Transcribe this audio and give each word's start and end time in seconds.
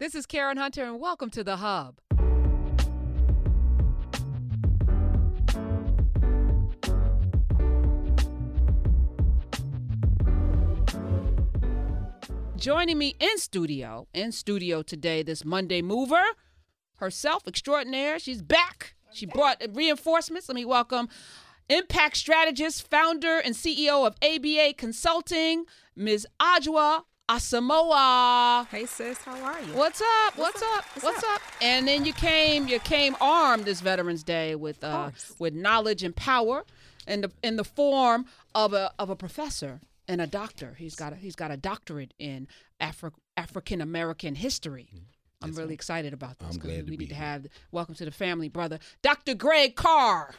This 0.00 0.16
is 0.16 0.26
Karen 0.26 0.56
Hunter, 0.56 0.82
and 0.82 0.98
welcome 0.98 1.30
to 1.30 1.44
The 1.44 1.58
Hub. 1.58 2.00
Joining 12.56 12.98
me 12.98 13.14
in 13.20 13.38
studio, 13.38 14.08
in 14.12 14.32
studio 14.32 14.82
today, 14.82 15.22
this 15.22 15.44
Monday 15.44 15.80
mover, 15.80 16.24
herself 16.96 17.46
extraordinaire. 17.46 18.18
She's 18.18 18.42
back. 18.42 18.96
She 19.12 19.26
brought 19.26 19.62
reinforcements. 19.72 20.48
Let 20.48 20.56
me 20.56 20.64
welcome 20.64 21.08
impact 21.68 22.16
strategist, 22.16 22.90
founder, 22.90 23.38
and 23.38 23.54
CEO 23.54 24.04
of 24.04 24.16
ABA 24.20 24.74
Consulting, 24.76 25.66
Ms. 25.94 26.26
Ajua 26.40 27.04
Asamoah. 27.30 28.66
Hey 28.68 28.84
sis, 28.84 29.16
how 29.22 29.42
are 29.42 29.60
you? 29.62 29.72
What's 29.72 30.02
up? 30.02 30.36
What's, 30.36 30.60
What's 30.60 30.62
up? 30.62 30.78
up? 30.78 30.84
What's, 30.92 31.04
What's 31.04 31.24
up? 31.24 31.40
And 31.62 31.88
then 31.88 32.04
you 32.04 32.12
came, 32.12 32.68
you 32.68 32.78
came 32.80 33.16
armed 33.18 33.64
this 33.64 33.80
Veterans 33.80 34.22
Day 34.22 34.54
with 34.54 34.84
uh, 34.84 35.10
with 35.38 35.54
knowledge 35.54 36.02
and 36.02 36.14
power, 36.14 36.64
in 37.08 37.22
the 37.22 37.32
in 37.42 37.56
the 37.56 37.64
form 37.64 38.26
of 38.54 38.74
a 38.74 38.92
of 38.98 39.08
a 39.08 39.16
professor 39.16 39.80
and 40.06 40.20
a 40.20 40.26
doctor. 40.26 40.74
He's 40.78 40.94
got 40.94 41.14
a, 41.14 41.16
he's 41.16 41.34
got 41.34 41.50
a 41.50 41.56
doctorate 41.56 42.12
in 42.18 42.46
Afri- 42.78 43.12
African 43.38 43.80
American 43.80 44.34
history. 44.34 44.90
I'm 45.40 45.52
really 45.54 45.74
excited 45.74 46.12
about 46.12 46.38
this 46.38 46.54
I'm 46.54 46.58
glad 46.60 46.86
to 46.86 46.90
we 46.90 46.96
be 46.96 47.04
need 47.04 47.08
to 47.08 47.14
here. 47.14 47.24
have 47.24 47.46
welcome 47.72 47.94
to 47.94 48.04
the 48.04 48.10
family, 48.10 48.50
brother, 48.50 48.78
Dr. 49.00 49.34
Greg 49.34 49.76
Carr. 49.76 50.34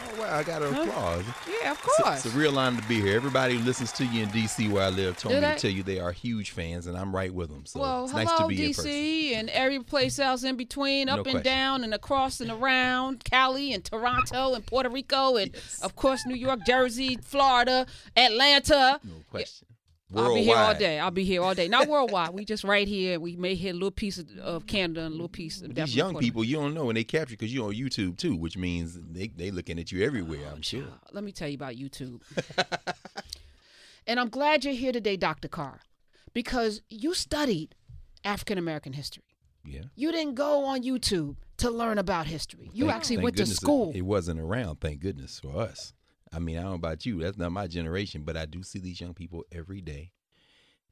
Oh, 0.00 0.20
well, 0.20 0.34
I 0.34 0.42
got 0.42 0.62
an 0.62 0.74
applause. 0.74 1.24
Yeah, 1.62 1.72
of 1.72 1.78
It's 1.84 1.96
course. 1.96 2.24
It's 2.24 2.34
a 2.34 2.38
real 2.38 2.58
honor 2.58 2.80
to 2.80 2.86
be 2.88 3.00
here. 3.00 3.16
Everybody 3.16 3.56
who 3.56 3.64
listens 3.64 3.90
to 3.92 4.04
you 4.04 4.22
in 4.22 4.28
D.C. 4.30 4.68
where 4.68 4.84
I 4.84 4.88
live 4.90 5.16
told 5.18 5.34
Do 5.34 5.40
me 5.40 5.46
they? 5.46 5.54
to 5.54 5.60
tell 5.60 5.70
you 5.70 5.82
they 5.82 5.98
are 6.00 6.12
huge 6.12 6.50
fans, 6.52 6.86
and 6.86 6.96
I'm 6.96 7.14
right 7.14 7.32
with 7.32 7.48
them. 7.50 7.66
So 7.66 7.80
well, 7.80 8.04
it's 8.04 8.12
hello, 8.12 8.24
nice 8.24 8.38
to 8.38 8.46
be. 8.48 8.56
DC, 8.58 9.34
and 9.34 9.50
every 9.50 9.80
place 9.80 10.18
else 10.18 10.44
in 10.44 10.56
between, 10.56 11.06
No 11.06 11.14
up 11.14 11.18
and 11.26 11.26
question. 11.26 11.42
down, 11.42 11.84
and 11.84 11.92
across 11.94 12.40
and 12.40 12.50
around, 12.50 13.24
Cali 13.24 13.72
and 13.72 13.84
Toronto 13.84 14.54
and 14.54 14.64
Puerto 14.64 14.88
Rico, 14.88 15.36
and 15.36 15.50
Yes. 15.52 15.80
of 15.82 15.96
course 15.96 16.24
New 16.26 16.36
York, 16.36 16.60
Jersey, 16.66 17.18
Florida, 17.22 17.86
Atlanta. 18.16 19.00
No 19.04 19.12
question. 19.30 19.66
I'll 20.14 20.34
be 20.34 20.42
here 20.42 20.56
all 20.56 20.74
day. 20.74 20.98
I'll 20.98 21.10
be 21.10 21.24
here 21.24 21.42
all 21.42 21.54
day. 21.54 21.68
Not 21.68 21.86
worldwide. 21.86 22.30
we 22.30 22.44
just 22.44 22.64
right 22.64 22.88
here. 22.88 23.20
We 23.20 23.36
may 23.36 23.54
hit 23.54 23.70
a 23.70 23.74
little 23.74 23.90
piece 23.90 24.18
of, 24.18 24.28
of 24.38 24.66
Canada 24.66 25.02
and 25.02 25.08
a 25.08 25.14
little 25.14 25.28
piece 25.28 25.60
of 25.60 25.74
These 25.74 25.94
young 25.94 26.16
people, 26.16 26.44
you 26.44 26.56
don't 26.56 26.74
know, 26.74 26.88
and 26.88 26.96
they 26.96 27.04
capture 27.04 27.34
because 27.34 27.52
you're 27.52 27.66
on 27.68 27.74
YouTube 27.74 28.16
too, 28.16 28.34
which 28.34 28.56
means 28.56 28.98
they 29.00 29.28
they 29.28 29.50
looking 29.50 29.78
at 29.78 29.92
you 29.92 30.04
everywhere. 30.04 30.40
Oh, 30.50 30.54
I'm 30.54 30.62
sure. 30.62 30.84
Let 31.12 31.24
me 31.24 31.32
tell 31.32 31.48
you 31.48 31.56
about 31.56 31.74
YouTube. 31.74 32.22
and 34.06 34.18
I'm 34.18 34.28
glad 34.30 34.64
you're 34.64 34.74
here 34.74 34.92
today, 34.92 35.16
Dr. 35.16 35.48
Carr, 35.48 35.80
because 36.32 36.80
you 36.88 37.12
studied 37.14 37.74
African 38.24 38.56
American 38.58 38.94
history. 38.94 39.24
Yeah. 39.64 39.82
You 39.94 40.12
didn't 40.12 40.34
go 40.34 40.64
on 40.64 40.82
YouTube 40.82 41.36
to 41.58 41.70
learn 41.70 41.98
about 41.98 42.26
history. 42.26 42.70
You 42.72 42.86
Thank- 42.86 42.96
actually 42.96 43.16
thank 43.16 43.24
went 43.24 43.36
to 43.36 43.42
it- 43.42 43.48
school. 43.48 43.92
It, 43.94 44.02
wasn't 44.02 44.40
around, 44.40 44.80
thank 44.80 45.00
goodness 45.00 45.40
for 45.40 45.60
us. 45.60 45.92
I 46.32 46.38
mean, 46.38 46.58
I 46.58 46.62
don't 46.62 46.70
know 46.70 46.76
about 46.76 47.06
you. 47.06 47.20
That's 47.20 47.38
not 47.38 47.52
my 47.52 47.66
generation, 47.66 48.22
but 48.24 48.36
I 48.36 48.46
do 48.46 48.62
see 48.62 48.78
these 48.78 49.00
young 49.00 49.14
people 49.14 49.44
every 49.52 49.80
day, 49.80 50.12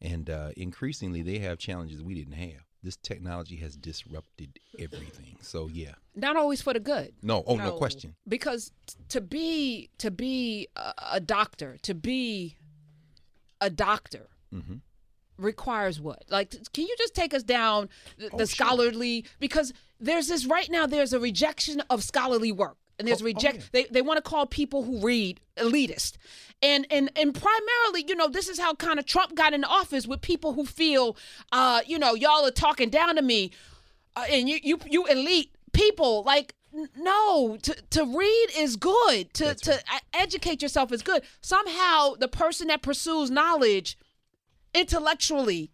and 0.01 0.29
uh, 0.31 0.51
increasingly 0.57 1.23
they 1.23 1.39
have 1.41 1.59
challenges 1.59 2.03
we 2.03 2.15
didn't 2.15 2.35
have. 2.35 2.63
This 2.83 2.97
technology 2.97 3.57
has 3.57 3.77
disrupted 3.77 4.59
everything. 4.79 5.37
So 5.41 5.67
yeah, 5.69 5.95
Not 6.15 6.37
always 6.37 6.63
for 6.63 6.73
the 6.73 6.81
good. 6.81 7.15
no, 7.23 7.43
oh 7.47 7.57
no, 7.57 7.65
No. 7.65 7.73
question. 7.77 8.15
because 8.29 8.71
t- 8.87 8.95
to 9.09 9.21
be 9.21 9.91
to 9.99 10.11
be 10.11 10.69
a, 10.77 10.93
a 11.13 11.21
doctor 11.21 11.77
to 11.83 11.95
be 11.95 12.57
a 13.61 13.71
doctor 13.71 14.29
Mhm. 14.55 14.81
requires 15.39 16.01
what 16.01 16.23
like 16.29 16.51
can 16.73 16.85
you 16.87 16.95
just 16.99 17.15
take 17.15 17.35
us 17.35 17.43
down 17.43 17.89
the, 18.19 18.29
Oh, 18.33 18.39
the 18.39 18.47
sure. 18.47 18.67
scholarly 18.67 19.25
because 19.41 19.73
there's 19.99 20.29
this 20.29 20.47
right 20.47 20.71
now 20.71 20.87
there's 20.87 21.13
a 21.13 21.19
rejection 21.21 21.81
of 21.91 22.05
scholarly 22.05 22.53
work 22.53 22.77
and 22.99 23.07
there's 23.07 23.21
Oh, 23.23 23.25
oh, 23.25 23.27
reject 23.27 23.57
yeah. 23.57 23.63
they, 23.73 23.85
they 23.85 24.03
want 24.03 24.19
to 24.19 24.23
call 24.23 24.47
people 24.47 24.85
who 24.85 25.01
read 25.01 25.41
elitist. 25.57 26.17
And 26.63 26.87
and 26.91 27.11
and 27.17 27.35
primarily 27.35 28.05
you 28.09 28.15
know 28.17 28.29
this 28.29 28.49
is 28.49 28.59
how 28.59 28.75
kind 28.75 28.99
of 28.99 29.05
trump 29.07 29.35
got 29.35 29.53
in 29.53 29.63
office 29.65 30.07
with 30.07 30.23
people 30.23 30.55
who 30.55 30.65
feel 30.65 31.17
uh 31.53 31.83
you 31.87 31.99
know 31.99 32.15
y'all 32.15 32.47
are 32.47 32.51
talking 32.51 32.89
down 32.89 33.17
to 33.17 33.23
me 33.23 33.53
uh, 34.17 34.25
and 34.31 34.49
you 34.49 34.59
you 34.63 34.79
you 34.87 35.07
elite 35.07 35.51
people. 35.73 36.23
Like 36.25 36.55
no 36.97 37.57
to 37.63 37.75
to 37.91 38.05
read 38.05 38.47
is 38.57 38.77
good. 38.77 39.33
To 39.35 39.45
That's 39.45 39.63
to 39.63 39.81
educate 40.15 40.63
yourself 40.63 40.93
is 40.93 41.03
good. 41.03 41.23
Somehow 41.41 42.15
the 42.15 42.29
person 42.29 42.69
that 42.69 42.83
pursues 42.83 43.31
knowledge 43.31 43.99
intellectually 44.75 45.71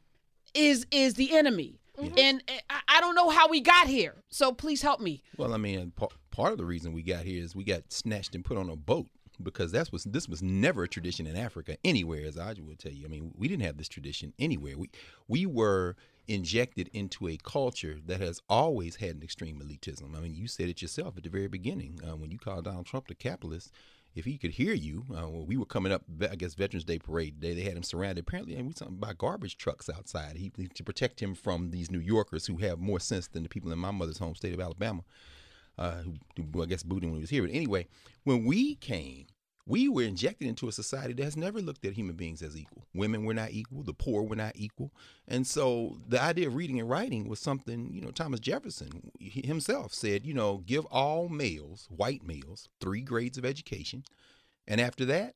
is 0.54 0.86
is 0.90 1.14
the 1.14 1.36
enemy. 1.36 1.78
And 2.18 2.42
uh, 2.48 2.52
I, 2.70 2.80
I 2.96 3.00
don't 3.00 3.14
know 3.14 3.30
how 3.30 3.48
we 3.48 3.60
got 3.60 3.86
here. 3.86 4.16
So 4.28 4.52
please 4.52 4.82
help 4.82 5.00
me. 5.00 5.22
Well, 5.36 5.54
I 5.54 5.56
mean, 5.58 5.92
part 6.32 6.52
of 6.52 6.58
the 6.58 6.64
reason 6.64 6.92
we 6.92 7.02
got 7.02 7.24
here 7.24 7.42
is 7.42 7.54
we 7.54 7.62
got 7.62 7.92
snatched 7.92 8.34
and 8.34 8.44
put 8.44 8.56
on 8.56 8.68
a 8.68 8.76
boat 8.76 9.06
because 9.42 9.72
that's 9.72 9.92
was 9.92 10.04
this 10.04 10.28
was 10.28 10.42
never 10.42 10.84
a 10.84 10.88
tradition 10.88 11.26
in 11.26 11.36
Africa 11.36 11.76
anywhere, 11.84 12.24
as 12.24 12.38
I 12.38 12.54
will 12.60 12.76
tell 12.76 12.92
you. 12.92 13.04
I 13.04 13.08
mean, 13.08 13.32
we 13.36 13.48
didn't 13.48 13.64
have 13.64 13.76
this 13.76 13.88
tradition 13.88 14.32
anywhere. 14.38 14.76
We 14.76 14.90
we 15.28 15.46
were 15.46 15.96
injected 16.28 16.88
into 16.92 17.28
a 17.28 17.36
culture 17.36 17.98
that 18.06 18.20
has 18.20 18.40
always 18.48 18.96
had 18.96 19.16
an 19.16 19.22
extreme 19.22 19.60
elitism. 19.60 20.16
I 20.16 20.20
mean, 20.20 20.34
you 20.34 20.46
said 20.46 20.68
it 20.68 20.82
yourself 20.82 21.16
at 21.16 21.24
the 21.24 21.30
very 21.30 21.48
beginning 21.48 22.00
uh, 22.04 22.16
when 22.16 22.30
you 22.30 22.38
called 22.38 22.64
Donald 22.64 22.86
Trump 22.86 23.08
the 23.08 23.14
capitalist. 23.14 23.70
If 24.14 24.26
he 24.26 24.36
could 24.36 24.50
hear 24.50 24.74
you, 24.74 25.06
uh, 25.10 25.26
when 25.26 25.46
we 25.46 25.56
were 25.56 25.64
coming 25.64 25.90
up, 25.90 26.02
I 26.30 26.36
guess 26.36 26.52
Veterans 26.52 26.84
Day 26.84 26.98
parade 26.98 27.40
day, 27.40 27.54
they 27.54 27.62
had 27.62 27.78
him 27.78 27.82
surrounded. 27.82 28.20
Apparently, 28.28 28.54
and 28.54 28.66
we 28.66 28.74
talking 28.74 28.96
about 28.96 29.16
garbage 29.16 29.56
trucks 29.56 29.88
outside. 29.88 30.36
He 30.36 30.50
to 30.50 30.84
protect 30.84 31.20
him 31.20 31.34
from 31.34 31.70
these 31.70 31.90
New 31.90 31.98
Yorkers 31.98 32.46
who 32.46 32.58
have 32.58 32.78
more 32.78 33.00
sense 33.00 33.26
than 33.26 33.42
the 33.42 33.48
people 33.48 33.72
in 33.72 33.78
my 33.78 33.90
mother's 33.90 34.18
home 34.18 34.34
state 34.34 34.52
of 34.52 34.60
Alabama 34.60 35.02
uh, 35.78 36.02
who, 36.36 36.62
I 36.62 36.66
guess 36.66 36.82
booed 36.82 37.04
when 37.04 37.14
he 37.14 37.20
was 37.20 37.30
here. 37.30 37.42
But 37.42 37.54
anyway, 37.54 37.86
when 38.24 38.44
we 38.44 38.76
came, 38.76 39.26
we 39.66 39.88
were 39.88 40.02
injected 40.02 40.48
into 40.48 40.68
a 40.68 40.72
society 40.72 41.14
that 41.14 41.24
has 41.24 41.36
never 41.36 41.60
looked 41.60 41.84
at 41.84 41.92
human 41.92 42.16
beings 42.16 42.42
as 42.42 42.56
equal. 42.56 42.84
Women 42.94 43.24
were 43.24 43.34
not 43.34 43.52
equal. 43.52 43.84
The 43.84 43.94
poor 43.94 44.22
were 44.22 44.36
not 44.36 44.52
equal. 44.56 44.92
And 45.28 45.46
so 45.46 45.98
the 46.08 46.20
idea 46.20 46.48
of 46.48 46.56
reading 46.56 46.80
and 46.80 46.90
writing 46.90 47.28
was 47.28 47.38
something, 47.38 47.90
you 47.92 48.00
know, 48.00 48.10
Thomas 48.10 48.40
Jefferson 48.40 49.12
himself 49.20 49.94
said, 49.94 50.26
you 50.26 50.34
know, 50.34 50.58
give 50.66 50.84
all 50.86 51.28
males, 51.28 51.86
white 51.90 52.26
males, 52.26 52.68
three 52.80 53.02
grades 53.02 53.38
of 53.38 53.44
education. 53.44 54.02
And 54.66 54.80
after 54.80 55.04
that, 55.06 55.34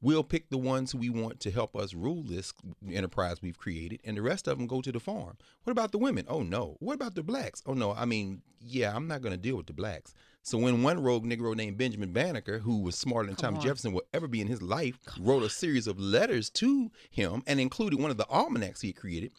we'll 0.00 0.24
pick 0.24 0.50
the 0.50 0.58
ones 0.58 0.92
who 0.92 0.98
we 0.98 1.10
want 1.10 1.40
to 1.40 1.50
help 1.50 1.76
us 1.76 1.94
rule 1.94 2.22
this 2.22 2.52
enterprise 2.90 3.40
we've 3.42 3.58
created, 3.58 4.00
and 4.04 4.16
the 4.16 4.22
rest 4.22 4.48
of 4.48 4.58
them 4.58 4.66
go 4.66 4.80
to 4.80 4.92
the 4.92 5.00
farm. 5.00 5.36
What 5.62 5.70
about 5.70 5.92
the 5.92 5.98
women? 5.98 6.26
Oh 6.28 6.42
no. 6.42 6.76
What 6.80 6.94
about 6.94 7.14
the 7.14 7.22
blacks? 7.22 7.62
Oh 7.66 7.74
no. 7.74 7.92
I 7.92 8.04
mean, 8.04 8.42
yeah, 8.60 8.94
I'm 8.94 9.06
not 9.06 9.22
going 9.22 9.32
to 9.32 9.38
deal 9.40 9.56
with 9.56 9.66
the 9.66 9.72
blacks. 9.72 10.14
So 10.42 10.58
when 10.58 10.82
one 10.82 11.02
rogue 11.02 11.24
Negro 11.24 11.56
named 11.56 11.78
Benjamin 11.78 12.12
Banneker, 12.12 12.58
who 12.58 12.82
was 12.82 12.96
smarter 12.96 13.28
than 13.28 13.36
Come 13.36 13.54
Thomas 13.54 13.60
on. 13.60 13.66
Jefferson 13.66 13.92
will 13.94 14.04
ever 14.12 14.28
be 14.28 14.42
in 14.42 14.46
his 14.46 14.60
life, 14.60 14.98
wrote 15.18 15.42
a 15.42 15.48
series 15.48 15.86
of 15.86 15.98
letters 15.98 16.50
to 16.50 16.90
him 17.10 17.42
and 17.46 17.58
included 17.60 17.98
one 17.98 18.10
of 18.10 18.18
the 18.18 18.28
almanacs 18.28 18.82
he 18.82 18.88
had 18.88 18.96
created. 18.96 19.32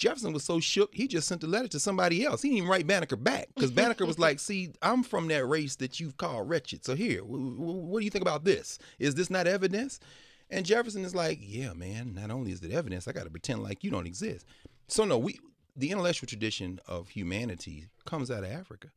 Jefferson 0.00 0.32
was 0.32 0.44
so 0.44 0.60
shook, 0.60 0.94
he 0.94 1.06
just 1.06 1.28
sent 1.28 1.44
a 1.44 1.46
letter 1.46 1.68
to 1.68 1.78
somebody 1.78 2.24
else. 2.24 2.40
He 2.40 2.48
didn't 2.48 2.58
even 2.58 2.70
write 2.70 2.86
Banneker 2.86 3.16
back 3.16 3.48
because 3.54 3.70
Banneker 3.70 4.06
was 4.06 4.18
like, 4.18 4.40
"See, 4.40 4.72
I'm 4.80 5.02
from 5.02 5.28
that 5.28 5.46
race 5.46 5.76
that 5.76 6.00
you've 6.00 6.16
called 6.16 6.48
wretched. 6.48 6.86
So 6.86 6.94
here, 6.94 7.20
w- 7.20 7.54
w- 7.56 7.80
what 7.80 8.00
do 8.00 8.04
you 8.06 8.10
think 8.10 8.22
about 8.22 8.44
this? 8.44 8.78
Is 8.98 9.14
this 9.14 9.28
not 9.28 9.46
evidence?" 9.46 10.00
And 10.48 10.64
Jefferson 10.64 11.04
is 11.04 11.14
like, 11.14 11.38
"Yeah, 11.42 11.74
man. 11.74 12.14
Not 12.14 12.30
only 12.30 12.50
is 12.50 12.62
it 12.62 12.72
evidence, 12.72 13.06
I 13.06 13.12
got 13.12 13.24
to 13.24 13.30
pretend 13.30 13.62
like 13.62 13.84
you 13.84 13.90
don't 13.90 14.06
exist." 14.06 14.46
So 14.88 15.04
no, 15.04 15.18
we 15.18 15.38
the 15.76 15.90
intellectual 15.90 16.26
tradition 16.26 16.80
of 16.88 17.10
humanity 17.10 17.88
comes 18.06 18.30
out 18.30 18.42
of 18.42 18.50
Africa, 18.50 18.88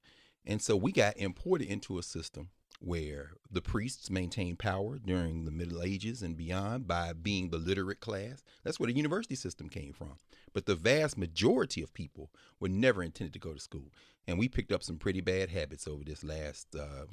and 0.46 0.62
so 0.62 0.78
we 0.78 0.94
got 0.94 1.18
imported 1.18 1.68
into 1.68 2.00
a 2.00 2.04
system 2.04 2.50
where 2.84 3.32
the 3.50 3.62
priests 3.62 4.10
maintained 4.10 4.60
power 4.60 5.00
during 5.00 5.46
the 5.46 5.52
Middle 5.52 5.82
Ages 5.82 6.22
and 6.22 6.36
beyond 6.36 6.86
by 6.86 7.14
being 7.14 7.50
the 7.50 7.58
literate 7.58 8.02
class. 8.02 8.44
That's 8.64 8.80
where 8.80 8.88
the 8.88 8.96
university 8.96 9.36
system 9.36 9.70
came 9.70 9.94
from. 9.94 10.18
But 10.52 10.66
the 10.66 10.76
vast 10.76 11.18
majority 11.18 11.82
of 11.82 11.94
people 11.94 12.30
were 12.60 12.68
never 12.68 13.02
intended 13.02 13.34
to 13.34 13.40
go 13.40 13.54
to 13.54 13.60
school. 13.60 13.92
And 14.28 14.38
we 14.38 14.50
picked 14.50 14.72
up 14.72 14.84
some 14.84 14.98
pretty 14.98 15.22
bad 15.22 15.50
habits 15.50 15.88
over 15.88 16.04
this 16.04 16.24
last 16.24 16.76
uh, 16.76 17.06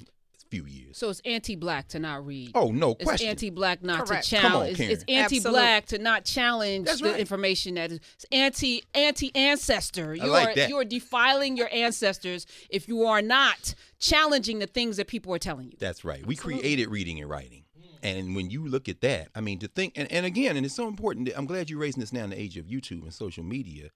few 0.51 0.65
years. 0.65 0.97
so 0.97 1.09
it's 1.09 1.21
anti-black 1.25 1.87
to 1.87 1.97
not 1.97 2.23
read 2.25 2.51
Oh, 2.53 2.71
no 2.71 2.91
it's 2.91 3.03
question. 3.05 3.29
anti-black 3.29 3.81
not 3.81 4.05
Correct. 4.05 4.27
to 4.29 4.35
Come 4.35 4.45
on, 4.45 4.51
challenge. 4.51 4.77
Karen. 4.77 4.91
it's, 4.91 5.03
it's 5.07 5.33
anti-black 5.33 5.85
to 5.87 5.97
not 5.97 6.25
challenge 6.25 6.85
That's 6.85 7.01
the 7.01 7.09
right. 7.11 7.19
information 7.19 7.75
that 7.75 7.91
is 7.91 7.99
it's 8.15 8.25
anti 8.31 8.83
anti-ancestor. 8.93 10.13
You 10.15 10.27
like 10.27 10.49
are 10.49 10.55
that. 10.55 10.69
you 10.69 10.77
are 10.77 10.85
defiling 10.85 11.57
your 11.57 11.69
ancestors 11.73 12.45
if 12.69 12.87
you 12.87 13.03
are 13.05 13.21
not 13.21 13.73
challenging 13.99 14.59
the 14.59 14.67
things 14.67 14.97
that 14.97 15.07
people 15.07 15.33
are 15.33 15.39
telling 15.39 15.67
you. 15.71 15.77
That's 15.79 16.03
right. 16.03 16.25
We 16.25 16.35
created 16.35 16.89
reading 16.89 17.19
and 17.19 17.29
writing. 17.29 17.63
And 18.03 18.35
when 18.35 18.49
you 18.49 18.67
look 18.67 18.89
at 18.89 19.01
that, 19.01 19.29
I 19.35 19.41
mean, 19.41 19.59
to 19.59 19.67
think, 19.67 19.93
and, 19.95 20.11
and 20.11 20.25
again, 20.25 20.57
and 20.57 20.65
it's 20.65 20.73
so 20.75 20.87
important, 20.87 21.27
that 21.27 21.37
I'm 21.37 21.45
glad 21.45 21.69
you're 21.69 21.79
raising 21.79 21.99
this 21.99 22.11
now 22.11 22.23
in 22.23 22.31
the 22.31 22.39
age 22.41 22.57
of 22.57 22.65
YouTube 22.65 23.03
and 23.03 23.13
social 23.13 23.43
media, 23.43 23.89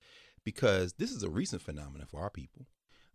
because 0.44 0.94
this 1.00 1.12
is 1.12 1.24
a 1.24 1.30
recent 1.30 1.64
phenomenon 1.64 2.06
for 2.08 2.22
our 2.22 2.30
people. 2.30 2.68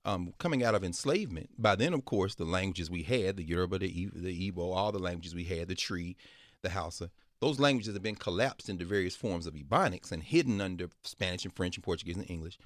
Um, 0.05 0.32
coming 0.38 0.64
out 0.64 0.75
of 0.75 0.82
enslavement, 0.82 1.50
by 1.58 1.75
then, 1.76 1.93
of 1.93 2.06
course, 2.06 2.35
the 2.35 2.47
languages 2.47 2.91
we 2.91 3.02
had, 3.02 3.37
the 3.37 3.44
Yoruba, 3.44 3.79
the, 3.81 4.11
the 4.14 4.50
Igbo, 4.50 4.75
all 4.75 4.93
the 4.93 4.99
languages 4.99 5.35
we 5.35 5.44
had, 5.44 5.69
the 5.69 5.75
Twi, 5.75 6.17
the 6.62 6.70
Hausa, 6.70 7.11
those 7.41 7.61
languages 7.61 7.94
have 7.94 8.02
been 8.02 8.14
collapsed 8.17 8.69
into 8.69 8.85
various 8.85 9.17
forms 9.17 9.47
of 9.47 9.55
Ebonics 9.55 10.12
and 10.12 10.23
hidden 10.23 10.61
under 10.61 10.88
Spanish 11.02 11.44
and 11.44 11.55
French 11.55 11.76
and 11.76 11.85
Portuguese 11.85 12.17
and 12.17 12.31
English. 12.31 12.58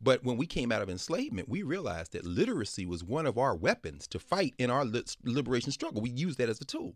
But 0.00 0.22
when 0.22 0.36
we 0.36 0.46
came 0.46 0.70
out 0.70 0.82
of 0.82 0.90
enslavement, 0.90 1.48
we 1.48 1.62
realized 1.62 2.12
that 2.12 2.24
literacy 2.24 2.86
was 2.86 3.02
one 3.02 3.26
of 3.26 3.36
our 3.36 3.56
weapons 3.56 4.06
to 4.08 4.18
fight 4.18 4.54
in 4.58 4.70
our 4.70 4.84
liberation 5.24 5.72
struggle. 5.72 6.02
We 6.02 6.10
used 6.10 6.38
that 6.38 6.48
as 6.48 6.60
a 6.60 6.64
tool. 6.64 6.94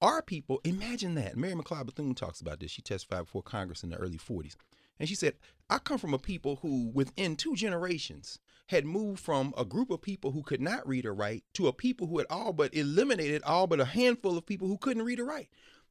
Our 0.00 0.22
people, 0.22 0.60
imagine 0.62 1.14
that. 1.16 1.36
Mary 1.36 1.54
McLeod 1.54 1.86
Bethune 1.86 2.14
talks 2.14 2.40
about 2.40 2.60
this. 2.60 2.70
She 2.70 2.82
testified 2.82 3.24
before 3.24 3.42
Congress 3.42 3.82
in 3.82 3.90
the 3.90 3.96
early 3.96 4.18
40s. 4.18 4.54
And 5.00 5.08
she 5.08 5.16
said, 5.16 5.34
I 5.68 5.78
come 5.78 5.98
from 5.98 6.14
a 6.14 6.18
people 6.18 6.56
who, 6.62 6.90
within 6.94 7.34
two 7.34 7.56
generations, 7.56 8.38
had 8.68 8.84
moved 8.84 9.20
from 9.20 9.52
a 9.56 9.64
group 9.64 9.90
of 9.90 10.00
people 10.00 10.30
who 10.30 10.42
could 10.42 10.60
not 10.60 10.86
read 10.86 11.06
or 11.06 11.14
write 11.14 11.42
to 11.54 11.68
a 11.68 11.72
people 11.72 12.06
who 12.06 12.18
had 12.18 12.26
all 12.30 12.52
but 12.52 12.74
eliminated 12.74 13.42
all 13.42 13.66
but 13.66 13.80
a 13.80 13.84
handful 13.84 14.36
of 14.36 14.46
people 14.46 14.68
who 14.68 14.78
couldn't 14.78 15.04
read 15.04 15.20
or 15.20 15.24
write. 15.24 15.48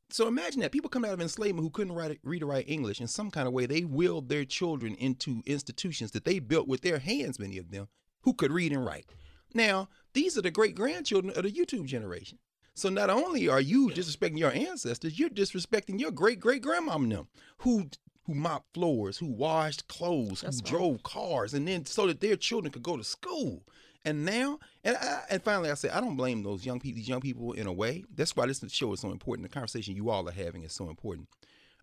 So 0.09 0.27
imagine 0.27 0.61
that 0.61 0.71
people 0.71 0.89
come 0.89 1.03
out 1.03 1.13
of 1.13 1.19
enslavement 1.19 1.63
who 1.63 1.69
couldn't 1.69 1.93
write, 1.93 2.19
read 2.23 2.43
or 2.43 2.47
write 2.47 2.69
English 2.69 3.01
in 3.01 3.07
some 3.07 3.29
kind 3.29 3.47
of 3.47 3.53
way. 3.53 3.65
They 3.65 3.83
willed 3.83 4.29
their 4.29 4.45
children 4.45 4.95
into 4.95 5.41
institutions 5.45 6.11
that 6.11 6.23
they 6.23 6.39
built 6.39 6.67
with 6.67 6.81
their 6.81 6.99
hands, 6.99 7.39
many 7.39 7.57
of 7.57 7.71
them, 7.71 7.87
who 8.21 8.33
could 8.33 8.51
read 8.51 8.71
and 8.71 8.85
write. 8.85 9.07
Now, 9.53 9.89
these 10.13 10.37
are 10.37 10.41
the 10.41 10.51
great 10.51 10.75
grandchildren 10.75 11.33
of 11.35 11.43
the 11.43 11.51
YouTube 11.51 11.85
generation. 11.85 12.39
So 12.73 12.89
not 12.89 13.09
only 13.09 13.49
are 13.49 13.59
you 13.59 13.89
disrespecting 13.89 14.37
your 14.37 14.51
ancestors, 14.51 15.17
you're 15.17 15.29
disrespecting 15.29 15.99
your 15.99 16.11
great 16.11 16.39
great 16.39 16.61
grandmom 16.61 17.09
them 17.09 17.27
who 17.59 17.89
who 18.27 18.35
mopped 18.35 18.73
floors, 18.73 19.17
who 19.17 19.25
washed 19.25 19.87
clothes, 19.87 20.41
That's 20.41 20.59
who 20.59 20.65
right. 20.65 20.69
drove 20.69 21.03
cars, 21.03 21.53
and 21.53 21.67
then 21.67 21.85
so 21.85 22.07
that 22.07 22.19
their 22.19 22.35
children 22.35 22.71
could 22.71 22.83
go 22.83 22.97
to 22.97 23.03
school. 23.03 23.63
And 24.05 24.25
now, 24.25 24.59
and 24.83 24.95
I, 24.97 25.21
and 25.29 25.43
finally, 25.43 25.71
I 25.71 25.73
say 25.73 25.89
I 25.89 26.01
don't 26.01 26.15
blame 26.15 26.43
those 26.43 26.65
young 26.65 26.79
people, 26.79 26.97
these 26.97 27.09
young 27.09 27.21
people 27.21 27.53
in 27.53 27.67
a 27.67 27.73
way. 27.73 28.03
That's 28.13 28.35
why 28.35 28.45
this 28.45 28.63
show 28.71 28.93
is 28.93 28.99
so 28.99 29.11
important. 29.11 29.47
The 29.47 29.53
conversation 29.53 29.95
you 29.95 30.09
all 30.09 30.27
are 30.27 30.33
having 30.33 30.63
is 30.63 30.73
so 30.73 30.89
important. 30.89 31.27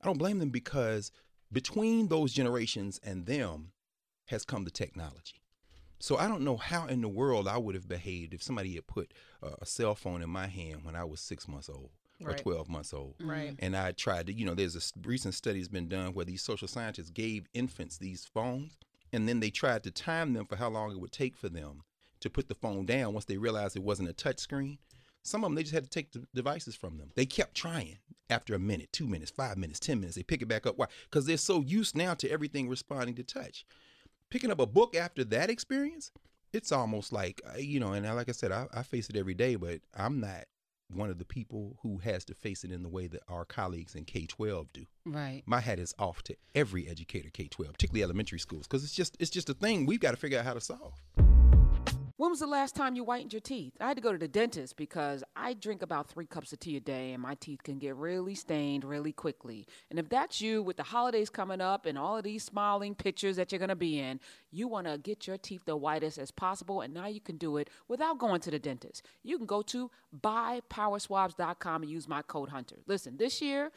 I 0.01 0.07
don't 0.07 0.19
blame 0.19 0.39
them 0.39 0.51
because 0.51 1.11
between 1.51 2.09
those 2.09 2.33
generations 2.33 3.01
and 3.03 3.27
them 3.27 3.73
has 4.27 4.45
come 4.45 4.65
the 4.65 4.71
technology. 4.71 5.41
So 5.99 6.17
I 6.17 6.29
don't 6.29 6.43
know 6.43 6.57
how 6.57 6.87
in 6.87 7.01
the 7.01 7.09
world 7.09 7.49
I 7.49 7.57
would 7.57 7.75
have 7.75 7.89
behaved 7.89 8.35
if 8.35 8.43
somebody 8.43 8.75
had 8.75 8.87
put 8.87 9.13
uh, 9.43 9.51
a 9.63 9.67
cell 9.67 9.95
phone 9.95 10.23
in 10.23 10.29
my 10.29 10.47
hand 10.47 10.85
when 10.85 10.97
I 10.97 11.05
was 11.05 11.21
six 11.21 11.49
months 11.49 11.71
old 11.71 11.91
or 12.27 12.35
12 12.35 12.69
months 12.69 12.95
old. 12.95 13.15
Right. 13.21 13.55
And 13.59 13.77
I 13.77 13.93
tried 13.93 14.27
to, 14.27 14.33
you 14.33 14.45
know, 14.45 14.55
there's 14.55 14.77
a 14.77 15.09
recent 15.09 15.35
study 15.35 15.59
has 15.59 15.69
been 15.69 15.89
done 15.89 16.15
where 16.15 16.25
these 16.25 16.43
social 16.43 16.69
scientists 16.69 17.11
gave 17.11 17.47
infants 17.55 17.99
these 17.99 18.25
phones 18.25 18.77
and 19.13 19.29
then 19.29 19.41
they 19.41 19.51
tried 19.51 19.85
to 19.85 19.91
time 19.91 20.33
them 20.33 20.47
for 20.47 20.57
how 20.57 20.69
long 20.69 20.91
it 20.91 21.01
would 21.01 21.13
take 21.13 21.37
for 21.37 21.49
them 21.49 21.83
to 22.21 22.31
put 22.31 22.49
the 22.49 22.55
phone 22.55 22.87
down 22.87 23.13
once 23.13 23.27
they 23.27 23.37
realized 23.37 23.77
it 23.77 23.83
wasn't 23.83 24.09
a 24.09 24.13
touch 24.13 24.39
screen. 24.39 24.79
Some 25.23 25.45
of 25.45 25.49
them, 25.49 25.55
they 25.55 25.63
just 25.63 25.75
had 25.75 25.85
to 25.85 25.91
take 25.91 26.13
the 26.13 26.27
devices 26.35 26.75
from 26.75 26.99
them. 26.99 27.11
They 27.15 27.25
kept 27.25 27.55
trying 27.55 27.99
after 28.29 28.55
a 28.55 28.59
minute, 28.59 28.93
two 28.93 29.07
minutes, 29.07 29.31
five 29.31 29.57
minutes, 29.57 29.79
10 29.81 30.01
minutes. 30.01 30.17
They 30.17 30.23
pick 30.23 30.43
it 30.43 30.49
back 30.49 30.67
up. 30.67 30.77
Why? 30.77 30.87
Because 31.05 31.27
they're 31.27 31.37
so 31.37 31.61
used 31.63 31.97
now 31.97 32.15
to 32.15 32.31
everything 32.31 32.69
responding 32.69 33.15
to 33.15 33.23
touch. 33.23 33.65
Picking 34.31 34.51
up 34.51 34.61
a 34.61 34.67
book 34.67 34.97
after 34.97 35.23
that 35.25 35.49
experience, 35.49 36.11
it's 36.53 36.73
almost 36.73 37.13
like, 37.13 37.41
uh, 37.55 37.59
you 37.59 37.81
know, 37.81 37.93
and 37.93 38.07
like 38.17 38.29
I 38.29 38.33
said, 38.33 38.53
I, 38.53 38.67
I 38.73 38.83
face 38.83 39.09
it 39.09 39.17
every 39.17 39.35
day, 39.35 39.57
but 39.57 39.81
I'm 39.97 40.21
not 40.21 40.45
one 40.95 41.11
of 41.11 41.19
the 41.19 41.25
people 41.25 41.77
who 41.83 41.99
has 41.99 42.25
to 42.27 42.35
face 42.35 42.65
it 42.65 42.71
in 42.71 42.83
the 42.83 42.89
way 42.89 43.07
that 43.07 43.23
our 43.29 43.45
colleagues 43.45 43.95
in 43.95 44.05
K 44.05 44.27
12 44.27 44.73
do. 44.73 44.87
Right. 45.05 45.43
My 45.47 45.61
hat 45.61 45.79
is 45.79 45.95
off 45.99 46.23
to 46.25 46.37
every 46.55 46.89
educator 46.89 47.31
K 47.31 47.49
12, 47.49 47.73
particularly 47.73 48.03
elementary 48.03 48.39
schools, 48.39 48.67
because 48.67 48.85
it's 48.85 48.95
just 48.95 49.17
it's 49.21 49.31
just 49.31 49.51
a 49.51 49.55
thing 49.55 49.87
we've 49.87 50.01
got 50.01 50.13
to 50.13 50.17
figure 50.17 50.39
out 50.39 50.45
how 50.45 50.55
to 50.55 50.61
solve. 50.61 50.95
When 52.25 52.31
was 52.31 52.41
the 52.41 52.47
last 52.47 52.75
time 52.75 52.97
you 52.97 53.05
whitened 53.05 53.35
your 53.35 53.41
teeth? 53.41 53.75
I 53.79 53.89
had 53.89 53.99
to 53.99 54.03
go 54.03 54.11
to 54.11 54.17
the 54.17 54.27
dentist 54.27 54.79
because 54.79 55.23
I 55.37 55.53
drink 55.53 55.83
about 55.83 56.09
three 56.09 56.25
cups 56.25 56.55
of 56.55 56.59
tea 56.59 56.79
a 56.79 56.81
day 56.81 57.13
and 57.13 57.23
my 57.23 57.35
teeth 57.35 57.63
can 57.63 57.79
get 57.79 57.97
really 57.97 58.35
stained 58.35 58.83
really 58.83 59.13
quickly. 59.13 59.67
And 59.91 59.99
if 59.99 60.09
that's 60.09 60.41
you 60.41 60.63
with 60.63 60.79
the 60.79 60.85
holidays 60.85 61.29
coming 61.29 61.61
up 61.61 61.85
and 61.85 61.99
all 61.99 62.17
of 62.17 62.25
these 62.25 62.43
smiling 62.43 62.95
pictures 62.95 63.37
that 63.37 63.53
you're 63.53 63.59
going 63.59 63.69
to 63.69 63.77
be 63.77 63.99
in, 63.99 64.21
you 64.51 64.69
want 64.69 64.87
to 64.87 64.97
get 64.97 65.27
your 65.27 65.37
teeth 65.37 65.67
the 65.67 65.77
whitest 65.77 66.17
as 66.17 66.31
possible. 66.31 66.81
And 66.81 66.95
now 66.95 67.09
you 67.09 67.21
can 67.21 67.37
do 67.37 67.59
it 67.59 67.69
without 67.89 68.17
going 68.17 68.41
to 68.41 68.51
the 68.51 68.59
dentist. 68.59 69.05
You 69.23 69.37
can 69.37 69.47
go 69.47 69.61
to 69.61 69.91
buypowerswabs.com 70.19 71.83
and 71.83 71.91
use 71.91 72.09
my 72.09 72.23
code 72.23 72.49
HUNTER. 72.49 72.77
Listen, 72.87 73.19
this 73.19 73.43
year, 73.43 73.71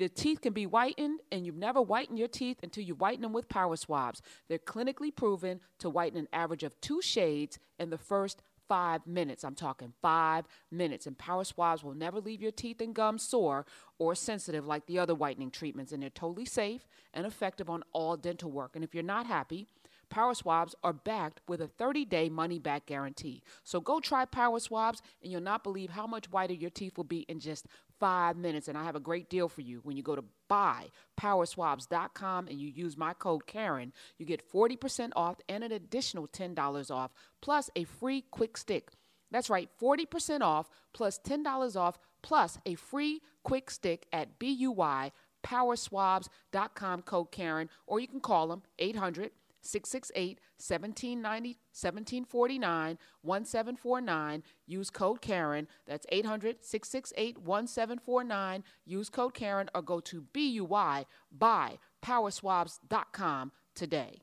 the 0.00 0.08
teeth 0.08 0.40
can 0.40 0.52
be 0.52 0.64
whitened, 0.64 1.20
and 1.30 1.44
you've 1.44 1.56
never 1.56 1.80
whitened 1.80 2.18
your 2.18 2.28
teeth 2.28 2.58
until 2.62 2.82
you 2.82 2.94
whiten 2.94 3.22
them 3.22 3.32
with 3.32 3.48
power 3.48 3.76
swabs. 3.76 4.22
They're 4.48 4.58
clinically 4.58 5.14
proven 5.14 5.60
to 5.78 5.90
whiten 5.90 6.18
an 6.18 6.28
average 6.32 6.62
of 6.62 6.80
two 6.80 7.02
shades 7.02 7.58
in 7.78 7.90
the 7.90 7.98
first 7.98 8.42
five 8.70 9.04
minutes. 9.06 9.42
I'm 9.42 9.56
talking 9.56 9.92
five 10.00 10.46
minutes. 10.70 11.06
And 11.06 11.18
power 11.18 11.42
swabs 11.44 11.82
will 11.82 11.94
never 11.94 12.20
leave 12.20 12.40
your 12.40 12.52
teeth 12.52 12.80
and 12.80 12.94
gums 12.94 13.22
sore 13.22 13.66
or 13.98 14.14
sensitive 14.14 14.64
like 14.64 14.86
the 14.86 14.98
other 14.98 15.14
whitening 15.14 15.50
treatments. 15.50 15.90
And 15.92 16.02
they're 16.02 16.10
totally 16.10 16.44
safe 16.44 16.86
and 17.12 17.26
effective 17.26 17.68
on 17.68 17.82
all 17.92 18.16
dental 18.16 18.50
work. 18.50 18.76
And 18.76 18.84
if 18.84 18.94
you're 18.94 19.02
not 19.02 19.26
happy, 19.26 19.66
Power 20.10 20.34
Swabs 20.34 20.74
are 20.82 20.92
backed 20.92 21.40
with 21.48 21.60
a 21.60 21.68
30 21.68 22.04
day 22.04 22.28
money 22.28 22.58
back 22.58 22.86
guarantee. 22.86 23.42
So 23.62 23.80
go 23.80 24.00
try 24.00 24.24
Power 24.24 24.58
Swabs, 24.58 25.00
and 25.22 25.32
you'll 25.32 25.40
not 25.40 25.62
believe 25.62 25.90
how 25.90 26.06
much 26.06 26.30
whiter 26.30 26.52
your 26.52 26.70
teeth 26.70 26.96
will 26.96 27.04
be 27.04 27.20
in 27.20 27.38
just 27.40 27.66
five 27.98 28.36
minutes. 28.36 28.68
And 28.68 28.76
I 28.76 28.84
have 28.84 28.96
a 28.96 29.00
great 29.00 29.30
deal 29.30 29.48
for 29.48 29.60
you. 29.60 29.80
When 29.84 29.96
you 29.96 30.02
go 30.02 30.16
to 30.16 30.24
buypowerswabs.com 30.50 32.48
and 32.48 32.60
you 32.60 32.68
use 32.68 32.96
my 32.96 33.14
code 33.14 33.46
Karen, 33.46 33.92
you 34.18 34.26
get 34.26 34.50
40% 34.50 35.12
off 35.14 35.36
and 35.48 35.62
an 35.62 35.72
additional 35.72 36.26
$10 36.28 36.90
off, 36.90 37.12
plus 37.40 37.70
a 37.76 37.84
free 37.84 38.24
quick 38.30 38.56
stick. 38.56 38.90
That's 39.30 39.48
right, 39.48 39.68
40% 39.80 40.40
off 40.40 40.68
plus 40.92 41.20
$10 41.20 41.76
off 41.76 42.00
plus 42.20 42.58
a 42.66 42.74
free 42.74 43.20
quick 43.44 43.70
stick 43.70 44.06
at 44.12 44.40
BUY 44.40 45.12
powerswabs.com 45.42 47.02
code 47.02 47.30
Karen, 47.30 47.70
or 47.86 48.00
you 48.00 48.06
can 48.06 48.20
call 48.20 48.48
them 48.48 48.62
800 48.78 49.30
668 49.62 50.40
1790 50.58 51.58
1749 51.72 52.98
1749. 53.22 54.42
Use 54.66 54.90
code 54.90 55.20
Karen. 55.20 55.68
That's 55.86 56.06
800 56.10 56.64
668 56.64 57.38
1749. 57.38 58.64
Use 58.84 59.08
code 59.08 59.34
Karen 59.34 59.68
or 59.74 59.82
go 59.82 60.00
to 60.00 60.22
BUY 60.32 61.06
by 61.30 61.78
powerswabs.com 62.02 63.52
today. 63.74 64.22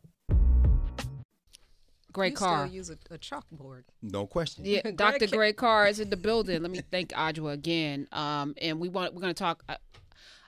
Great 2.14 2.32
you 2.32 2.38
car. 2.38 2.66
still 2.66 2.74
use 2.76 2.90
a, 2.90 2.98
a 3.14 3.18
chalkboard. 3.18 3.84
No 4.02 4.26
question. 4.26 4.66
Yeah, 4.66 4.82
Dr. 4.96 5.28
Ca- 5.28 5.36
Greg 5.36 5.58
Carr 5.58 5.88
is 5.88 6.00
in 6.00 6.10
the 6.10 6.18
building. 6.18 6.62
Let 6.64 6.72
me 6.72 6.82
thank 6.90 7.10
Ajwa 7.10 7.54
again. 7.54 8.08
Um, 8.12 8.56
and 8.60 8.80
we 8.80 8.90
want 8.90 9.14
we're 9.14 9.22
going 9.22 9.34
to 9.34 9.38
talk. 9.38 9.64
I, 9.70 9.78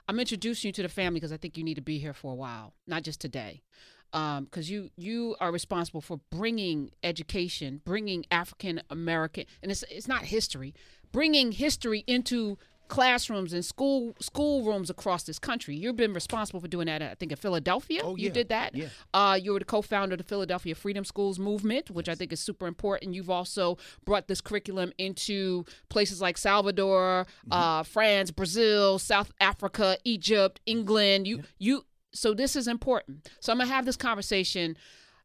I'm 0.08 0.18
introducing 0.18 0.70
you 0.70 0.72
to 0.72 0.82
the 0.82 0.88
family 0.88 1.20
because 1.20 1.32
I 1.32 1.36
think 1.36 1.56
you 1.56 1.62
need 1.62 1.76
to 1.76 1.80
be 1.80 1.98
here 1.98 2.12
for 2.12 2.32
a 2.32 2.34
while, 2.34 2.74
not 2.88 3.04
just 3.04 3.20
today. 3.20 3.62
Because 4.12 4.70
you 4.70 4.90
you 4.96 5.36
are 5.40 5.52
responsible 5.52 6.00
for 6.00 6.20
bringing 6.30 6.90
education, 7.02 7.80
bringing 7.84 8.24
African 8.30 8.82
American, 8.90 9.44
and 9.62 9.70
it's 9.70 9.84
it's 9.90 10.08
not 10.08 10.22
history, 10.24 10.74
bringing 11.12 11.52
history 11.52 12.04
into 12.06 12.58
classrooms 12.88 13.52
and 13.52 13.64
school 13.64 14.16
school 14.20 14.64
rooms 14.64 14.90
across 14.90 15.22
this 15.22 15.38
country. 15.38 15.76
You've 15.76 15.94
been 15.94 16.12
responsible 16.12 16.58
for 16.58 16.66
doing 16.66 16.86
that. 16.86 17.00
I 17.02 17.14
think 17.14 17.30
in 17.30 17.36
Philadelphia, 17.38 18.00
Oh, 18.02 18.16
you 18.16 18.26
yeah. 18.26 18.32
did 18.32 18.48
that. 18.48 18.74
Yeah. 18.74 18.88
Uh, 19.14 19.38
you 19.40 19.52
were 19.52 19.60
the 19.60 19.64
co-founder 19.64 20.14
of 20.14 20.18
the 20.18 20.24
Philadelphia 20.24 20.74
Freedom 20.74 21.04
Schools 21.04 21.38
movement, 21.38 21.88
which 21.92 22.08
I 22.08 22.16
think 22.16 22.32
is 22.32 22.40
super 22.40 22.66
important. 22.66 23.14
You've 23.14 23.30
also 23.30 23.78
brought 24.04 24.26
this 24.26 24.40
curriculum 24.40 24.92
into 24.98 25.64
places 25.88 26.20
like 26.20 26.36
Salvador, 26.36 27.28
uh, 27.52 27.84
France, 27.84 28.32
Brazil, 28.32 28.98
South 28.98 29.30
Africa, 29.40 29.96
Egypt, 30.02 30.58
England. 30.66 31.28
You 31.28 31.44
you 31.60 31.84
so 32.12 32.34
this 32.34 32.56
is 32.56 32.68
important. 32.68 33.30
So 33.40 33.52
I'm 33.52 33.58
gonna 33.58 33.70
have 33.70 33.84
this 33.84 33.96
conversation 33.96 34.76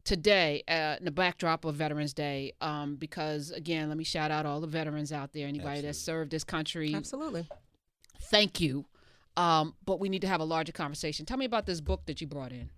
today 0.03 0.63
uh, 0.67 0.97
in 0.99 1.05
the 1.05 1.11
backdrop 1.11 1.65
of 1.65 1.75
Veterans 1.75 2.13
Day, 2.13 2.53
um, 2.61 2.95
because 2.95 3.51
again, 3.51 3.89
let 3.89 3.97
me 3.97 4.03
shout 4.03 4.31
out 4.31 4.45
all 4.45 4.61
the 4.61 4.67
veterans 4.67 5.11
out 5.11 5.33
there. 5.33 5.47
Anybody 5.47 5.81
that 5.81 5.95
served 5.95 6.31
this 6.31 6.43
country, 6.43 6.93
Absolutely. 6.93 7.47
thank 8.23 8.61
you. 8.61 8.85
Um, 9.37 9.75
but 9.83 9.99
we 9.99 10.07
need 10.07 10.21
to 10.21 10.27
have 10.27 10.39
a 10.39 10.45
larger 10.45 10.71
conversation. 10.71 11.25
Tell 11.25 11.37
me 11.37 11.45
about 11.45 11.65
this 11.65 11.81
book 11.81 12.05
that 12.05 12.21
you 12.21 12.27
brought 12.27 12.51
in. 12.51 12.69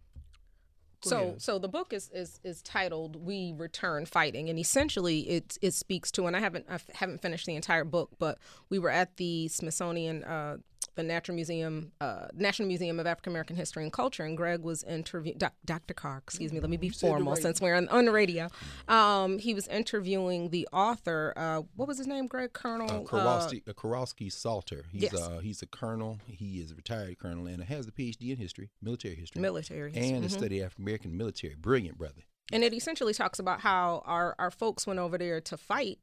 So, 1.04 1.36
so 1.38 1.60
the 1.60 1.68
book 1.68 1.94
is, 1.94 2.10
is 2.14 2.40
is 2.44 2.62
titled 2.62 3.16
"We 3.16 3.54
Return 3.56 4.06
Fighting," 4.06 4.50
and 4.50 4.58
essentially 4.58 5.20
it 5.30 5.58
it 5.62 5.74
speaks 5.74 6.12
to. 6.14 6.26
And 6.26 6.36
I 6.36 6.40
haven't 6.40 6.66
I 6.70 6.80
haven't 6.94 7.22
finished 7.22 7.46
the 7.46 7.56
entire 7.56 7.84
book, 7.84 8.12
but 8.18 8.40
we 8.70 8.80
were 8.80 8.90
at 8.90 9.18
the 9.18 9.48
Smithsonian, 9.48 10.24
uh, 10.24 10.58
the 10.98 11.04
Natural 11.04 11.36
Museum, 11.36 11.94
uh, 12.02 12.28
National 12.34 12.68
Museum 12.68 13.00
of 13.00 13.08
African 13.08 13.32
American 13.32 13.56
History 13.56 13.84
and 13.84 13.94
Culture, 13.94 14.24
and 14.24 14.36
Greg 14.36 14.62
was 14.62 14.84
interviewing 14.84 15.38
Doc, 15.38 15.54
Dr. 15.64 15.94
Carr. 15.94 16.18
Excuse 16.18 16.52
me, 16.52 16.60
let 16.60 16.70
me 16.70 16.76
be 16.78 16.90
formal 16.90 17.36
since 17.38 17.62
we're 17.62 17.76
on, 17.76 17.88
on 17.88 18.06
the 18.06 18.12
radio. 18.12 18.50
Um, 18.90 19.40
he 19.40 19.54
was 19.54 19.68
interviewing 19.70 20.50
the 20.50 20.68
author. 20.74 21.34
Uh, 21.38 21.62
what 21.76 21.88
was 21.88 21.98
his 21.98 22.08
name? 22.08 22.28
Greg 22.28 22.52
Colonel. 22.54 22.90
Uh, 22.90 23.00
Krewasky, 23.04 23.68
uh, 23.68 23.74
Krewasky 23.74 24.32
Salter. 24.32 24.86
He's 24.92 25.04
Yes. 25.04 25.14
uh, 25.16 25.40
he's 25.40 25.62
a 25.62 25.68
colonel. 25.68 26.20
He 26.28 26.60
is 26.60 26.72
a 26.72 26.76
retired 26.76 27.18
colonel 27.20 27.48
and 27.48 27.64
has 27.64 27.88
a 27.88 27.92
PhD 27.92 28.32
in 28.32 28.38
history, 28.38 28.70
military 28.82 29.16
history, 29.16 29.42
Military 29.42 29.92
history, 29.92 30.16
and 30.16 30.26
a 30.26 30.30
study 30.30 30.60
of 30.60 30.66
African 30.66 30.84
American 30.84 31.18
military. 31.18 31.56
Brilliant 31.56 31.98
brother. 31.98 32.22
and 32.52 32.64
it 32.64 32.74
essentially 32.74 33.14
talks 33.14 33.40
about 33.40 33.62
how 33.62 34.02
our, 34.06 34.36
our 34.40 34.50
folks 34.52 34.88
went 34.88 35.00
over 35.00 35.18
there 35.18 35.40
to 35.42 35.58
fight 35.58 36.00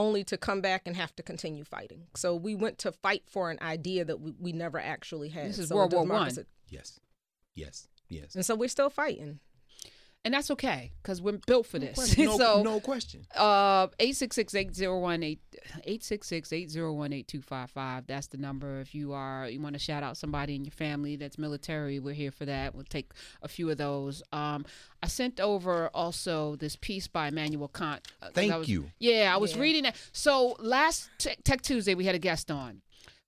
only 0.00 0.22
to 0.24 0.36
come 0.36 0.60
back 0.60 0.82
and 0.86 0.96
have 0.96 1.14
to 1.16 1.22
continue 1.22 1.64
fighting 1.64 2.02
so 2.16 2.34
we 2.34 2.54
went 2.54 2.76
to 2.78 2.90
fight 2.92 3.22
for 3.26 3.50
an 3.50 3.58
idea 3.62 4.04
that 4.04 4.18
we, 4.20 4.32
we 4.38 4.52
never 4.52 4.78
actually 4.78 5.28
had 5.28 5.48
This 5.50 5.58
is 5.58 5.68
So 5.68 5.76
World 5.76 5.92
War 5.92 6.04
One. 6.04 6.26
us- 6.28 6.38
Yes, 6.68 6.98
yes, 7.54 7.88
yes. 8.08 8.34
and 8.34 8.44
so 8.46 8.54
we're 8.54 8.68
still 8.68 8.90
fighting 8.90 9.40
and 10.24 10.34
that's 10.34 10.50
okay 10.50 10.92
because 11.02 11.22
we're 11.22 11.38
built 11.46 11.66
for 11.66 11.78
this. 11.78 11.96
No, 12.18 12.36
so 12.36 12.62
no 12.62 12.78
question. 12.80 13.26
Uh, 13.34 13.88
866-801-8255. 15.86 18.06
That's 18.06 18.26
the 18.28 18.38
number. 18.38 18.80
If 18.80 18.94
you 18.94 19.12
are 19.12 19.48
you 19.48 19.60
want 19.60 19.74
to 19.74 19.78
shout 19.78 20.02
out 20.02 20.16
somebody 20.16 20.54
in 20.54 20.64
your 20.64 20.72
family 20.72 21.16
that's 21.16 21.38
military, 21.38 21.98
we're 21.98 22.14
here 22.14 22.30
for 22.30 22.44
that. 22.46 22.74
We'll 22.74 22.84
take 22.84 23.10
a 23.42 23.48
few 23.48 23.68
of 23.70 23.78
those. 23.78 24.22
Um, 24.32 24.64
I 25.02 25.08
sent 25.08 25.40
over 25.40 25.88
also 25.94 26.56
this 26.56 26.76
piece 26.76 27.08
by 27.08 27.28
Immanuel 27.28 27.68
Kant. 27.68 28.06
uh, 28.22 28.26
'cause 28.26 28.34
Thank 28.34 28.54
was- 28.54 28.68
you. 28.68 28.90
Yeah, 28.98 29.32
I 29.34 29.38
was 29.38 29.54
Yeah. 29.54 29.60
reading 29.62 29.82
that. 29.84 29.96
So 30.12 30.56
last 30.58 31.08
Tech 31.18 31.38
Tech 31.44 31.62
Tuesday, 31.62 31.94
we 31.94 32.04
had 32.04 32.14
a 32.14 32.18
guest 32.18 32.50
on 32.50 32.82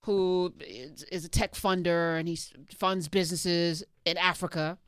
who 0.05 0.53
is, 0.61 1.05
is 1.05 1.25
a 1.25 1.29
tech 1.29 1.55
funder 1.55 2.19
and 2.19 2.29
he 2.29 2.37
funds 2.77 3.09
businesses 3.09 3.85
in 4.05 4.17
Africa. 4.19 4.79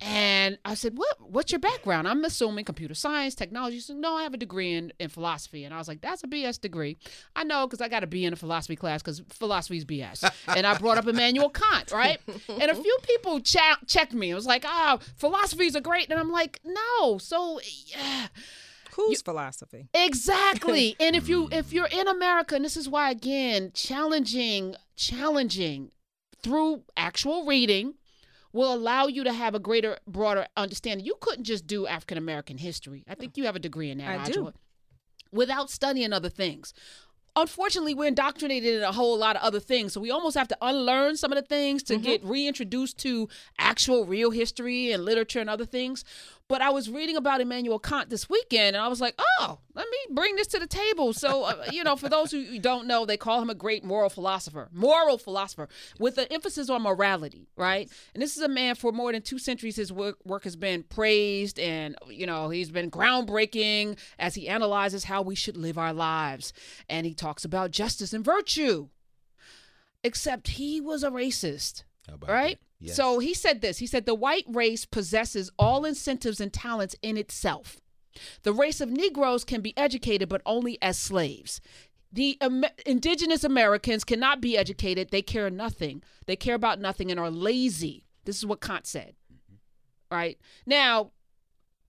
And 0.00 0.58
I 0.64 0.74
said, 0.74 0.96
"What? 0.96 1.16
What's 1.20 1.50
your 1.50 1.58
background?" 1.58 2.06
I'm 2.06 2.24
assuming 2.24 2.64
computer 2.64 2.94
science, 2.94 3.34
technology. 3.34 3.76
She 3.76 3.82
said, 3.82 3.96
"No, 3.96 4.14
I 4.14 4.22
have 4.22 4.34
a 4.34 4.36
degree 4.38 4.74
in, 4.74 4.92
in 5.00 5.08
philosophy." 5.08 5.64
And 5.64 5.74
I 5.74 5.78
was 5.78 5.88
like, 5.88 6.00
"That's 6.00 6.22
a 6.22 6.28
BS 6.28 6.60
degree." 6.60 6.98
I 7.34 7.44
know 7.44 7.66
because 7.66 7.80
I 7.80 7.88
got 7.88 8.00
to 8.00 8.06
be 8.06 8.24
in 8.24 8.32
a 8.32 8.36
philosophy 8.36 8.76
class 8.76 9.02
because 9.02 9.22
philosophy 9.30 9.78
is 9.78 9.84
BS. 9.84 10.30
and 10.48 10.66
I 10.66 10.76
brought 10.78 10.98
up 10.98 11.06
Immanuel 11.06 11.50
Kant, 11.50 11.90
right? 11.90 12.20
And 12.48 12.70
a 12.70 12.74
few 12.74 12.98
people 13.02 13.40
cha- 13.40 13.78
checked 13.86 14.12
me. 14.12 14.30
It 14.30 14.34
was 14.34 14.46
like, 14.46 14.64
"Oh, 14.66 15.00
philosophies 15.16 15.74
are 15.74 15.80
great," 15.80 16.10
and 16.10 16.20
I'm 16.20 16.30
like, 16.30 16.60
"No." 16.64 17.18
So, 17.18 17.60
yeah. 17.86 18.28
Whose 18.94 19.22
philosophy? 19.22 19.88
Exactly. 19.94 20.96
and 21.00 21.14
if 21.14 21.28
you 21.28 21.48
if 21.52 21.72
you're 21.72 21.86
in 21.86 22.08
America, 22.08 22.56
and 22.56 22.64
this 22.64 22.76
is 22.76 22.88
why 22.88 23.10
again, 23.10 23.70
challenging 23.74 24.74
challenging 24.96 25.92
through 26.42 26.82
actual 26.96 27.46
reading 27.46 27.94
will 28.52 28.72
allow 28.72 29.06
you 29.06 29.24
to 29.24 29.32
have 29.32 29.54
a 29.54 29.58
greater 29.58 29.98
broader 30.06 30.46
understanding. 30.56 31.04
You 31.04 31.16
couldn't 31.20 31.44
just 31.44 31.66
do 31.66 31.86
African 31.86 32.18
American 32.18 32.58
history. 32.58 33.04
I 33.08 33.14
think 33.14 33.36
you 33.36 33.44
have 33.44 33.56
a 33.56 33.60
degree 33.60 33.90
in 33.90 33.98
that, 33.98 34.20
I 34.20 34.24
do. 34.24 34.52
Without 35.30 35.70
studying 35.70 36.12
other 36.12 36.30
things. 36.30 36.72
Unfortunately, 37.36 37.94
we're 37.94 38.08
indoctrinated 38.08 38.76
in 38.76 38.82
a 38.82 38.90
whole 38.90 39.16
lot 39.16 39.36
of 39.36 39.42
other 39.42 39.60
things. 39.60 39.92
So 39.92 40.00
we 40.00 40.10
almost 40.10 40.36
have 40.36 40.48
to 40.48 40.58
unlearn 40.60 41.16
some 41.16 41.30
of 41.30 41.36
the 41.36 41.46
things 41.46 41.84
to 41.84 41.94
mm-hmm. 41.94 42.02
get 42.02 42.24
reintroduced 42.24 42.98
to 43.00 43.28
actual 43.58 44.06
real 44.06 44.32
history 44.32 44.90
and 44.90 45.04
literature 45.04 45.38
and 45.38 45.48
other 45.48 45.66
things. 45.66 46.04
But 46.48 46.62
I 46.62 46.70
was 46.70 46.90
reading 46.90 47.16
about 47.16 47.40
Immanuel 47.40 47.78
Kant 47.78 48.10
this 48.10 48.28
weekend 48.28 48.74
and 48.74 48.84
I 48.84 48.88
was 48.88 49.00
like, 49.00 49.14
oh, 49.38 49.58
let 49.74 49.86
me 49.87 49.87
bring 50.10 50.36
this 50.36 50.46
to 50.48 50.58
the 50.58 50.66
table. 50.66 51.12
So, 51.12 51.44
uh, 51.44 51.64
you 51.72 51.84
know, 51.84 51.96
for 51.96 52.08
those 52.08 52.30
who 52.30 52.58
don't 52.58 52.86
know, 52.86 53.04
they 53.04 53.16
call 53.16 53.40
him 53.40 53.50
a 53.50 53.54
great 53.54 53.84
moral 53.84 54.10
philosopher, 54.10 54.68
moral 54.72 55.18
philosopher 55.18 55.68
with 55.98 56.18
an 56.18 56.26
emphasis 56.30 56.70
on 56.70 56.82
morality, 56.82 57.48
right? 57.56 57.90
And 58.14 58.22
this 58.22 58.36
is 58.36 58.42
a 58.42 58.48
man 58.48 58.74
for 58.74 58.92
more 58.92 59.12
than 59.12 59.22
two 59.22 59.38
centuries, 59.38 59.76
his 59.76 59.92
work, 59.92 60.18
work 60.24 60.44
has 60.44 60.56
been 60.56 60.82
praised 60.82 61.58
and, 61.58 61.96
you 62.08 62.26
know, 62.26 62.50
he's 62.50 62.70
been 62.70 62.90
groundbreaking 62.90 63.98
as 64.18 64.34
he 64.34 64.48
analyzes 64.48 65.04
how 65.04 65.22
we 65.22 65.34
should 65.34 65.56
live 65.56 65.78
our 65.78 65.92
lives. 65.92 66.52
And 66.88 67.06
he 67.06 67.14
talks 67.14 67.44
about 67.44 67.70
justice 67.70 68.12
and 68.12 68.24
virtue. 68.24 68.88
Except 70.04 70.48
he 70.48 70.80
was 70.80 71.02
a 71.02 71.10
racist 71.10 71.82
right? 72.26 72.58
Yes. 72.80 72.96
So 72.96 73.18
he 73.18 73.34
said 73.34 73.60
this. 73.60 73.78
He 73.78 73.86
said 73.86 74.06
the 74.06 74.14
white 74.14 74.44
race 74.48 74.84
possesses 74.84 75.50
all 75.58 75.84
incentives 75.84 76.40
and 76.40 76.52
talents 76.52 76.96
in 77.02 77.16
itself. 77.16 77.80
The 78.42 78.52
race 78.52 78.80
of 78.80 78.90
Negroes 78.90 79.44
can 79.44 79.60
be 79.60 79.76
educated, 79.76 80.28
but 80.28 80.42
only 80.46 80.80
as 80.82 80.98
slaves. 80.98 81.60
The 82.12 82.38
Am- 82.40 82.64
indigenous 82.86 83.44
Americans 83.44 84.04
cannot 84.04 84.40
be 84.40 84.56
educated. 84.56 85.10
They 85.10 85.22
care 85.22 85.50
nothing. 85.50 86.02
They 86.26 86.36
care 86.36 86.54
about 86.54 86.80
nothing 86.80 87.10
and 87.10 87.20
are 87.20 87.30
lazy. 87.30 88.04
This 88.24 88.38
is 88.38 88.46
what 88.46 88.60
Kant 88.60 88.86
said. 88.86 89.14
Mm-hmm. 89.32 90.14
Right? 90.14 90.38
Now, 90.66 91.10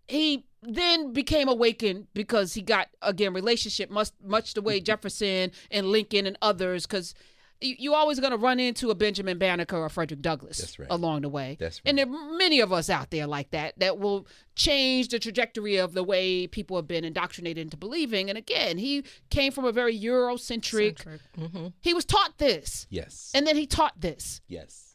he 0.08 0.46
then 0.62 1.14
became 1.14 1.48
awakened 1.48 2.08
because 2.14 2.54
he 2.54 2.62
got 2.62 2.88
again 3.02 3.34
relationship 3.34 3.90
much 3.90 4.10
much 4.24 4.54
the 4.54 4.62
way 4.62 4.78
mm-hmm. 4.78 4.86
Jefferson 4.86 5.52
and 5.72 5.88
Lincoln 5.88 6.26
and 6.26 6.38
others 6.42 6.86
because 6.86 7.14
you, 7.62 7.76
you 7.78 7.94
always 7.94 8.20
going 8.20 8.32
to 8.32 8.38
run 8.38 8.60
into 8.60 8.90
a 8.90 8.96
Benjamin 8.96 9.38
Banneker 9.38 9.78
or 9.78 9.90
Frederick 9.90 10.22
Douglass 10.22 10.60
That's 10.60 10.80
right. 10.80 10.88
along 10.90 11.22
the 11.22 11.30
way. 11.30 11.58
That's 11.60 11.82
And 11.86 11.98
there 11.98 12.06
are 12.06 12.38
many 12.38 12.60
of 12.60 12.72
us 12.72 12.90
out 12.90 13.12
there 13.12 13.28
like 13.28 13.52
that 13.52 13.78
that 13.80 14.00
will 14.00 14.28
change 14.56 15.10
the 15.10 15.20
trajectory 15.20 15.78
of 15.78 15.94
the 15.94 16.04
way 16.04 16.48
people 16.48 16.76
have 16.78 16.88
been 16.88 17.04
indoctrinated 17.04 17.62
into 17.62 17.78
believing. 17.78 18.30
And 18.30 18.38
again, 18.38 18.78
he 18.78 19.04
came 19.30 19.52
from 19.52 19.66
a 19.66 19.72
very 19.72 19.98
Eurocentric. 19.98 21.20
Mm-hmm. 21.38 21.68
He 21.82 21.94
was 21.94 22.06
taught 22.06 22.38
this, 22.38 22.88
yes. 22.90 23.32
and 23.34 23.46
then 23.46 23.56
he 23.56 23.66
taught 23.66 24.00
this. 24.00 24.42
yes. 24.48 24.86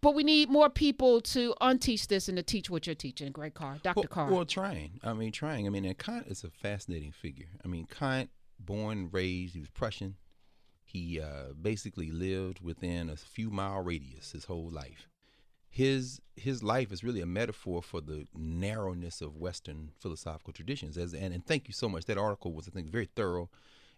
But 0.00 0.14
we 0.14 0.22
need 0.22 0.50
more 0.50 0.68
people 0.68 1.22
to 1.22 1.54
unteach 1.62 2.08
this 2.08 2.28
and 2.28 2.36
to 2.36 2.42
teach 2.42 2.68
what 2.68 2.86
you're 2.86 2.94
teaching, 2.94 3.32
Greg 3.32 3.54
Carr, 3.54 3.78
Dr. 3.82 4.00
Well, 4.00 4.08
Carr. 4.08 4.30
well, 4.30 4.44
trying. 4.44 5.00
I 5.02 5.14
mean, 5.14 5.32
trying. 5.32 5.66
I 5.66 5.70
mean, 5.70 5.86
and 5.86 5.96
Kant 5.96 6.26
is 6.26 6.44
a 6.44 6.50
fascinating 6.50 7.10
figure. 7.10 7.46
I 7.64 7.68
mean, 7.68 7.86
Kant, 7.86 8.28
born 8.60 9.08
raised, 9.10 9.54
he 9.54 9.60
was 9.60 9.70
Prussian. 9.70 10.16
He 10.94 11.20
uh, 11.20 11.54
basically 11.60 12.12
lived 12.12 12.60
within 12.60 13.10
a 13.10 13.16
few 13.16 13.50
mile 13.50 13.82
radius 13.82 14.30
his 14.30 14.44
whole 14.44 14.70
life. 14.70 15.08
His 15.68 16.20
his 16.36 16.62
life 16.62 16.92
is 16.92 17.02
really 17.02 17.20
a 17.20 17.26
metaphor 17.26 17.82
for 17.82 18.00
the 18.00 18.28
narrowness 18.32 19.20
of 19.20 19.36
Western 19.36 19.90
philosophical 19.98 20.52
traditions. 20.52 20.96
As 20.96 21.12
and, 21.12 21.34
and 21.34 21.44
thank 21.44 21.66
you 21.66 21.74
so 21.74 21.88
much. 21.88 22.04
That 22.04 22.16
article 22.16 22.52
was, 22.52 22.68
I 22.68 22.70
think, 22.70 22.90
very 22.90 23.08
thorough, 23.16 23.50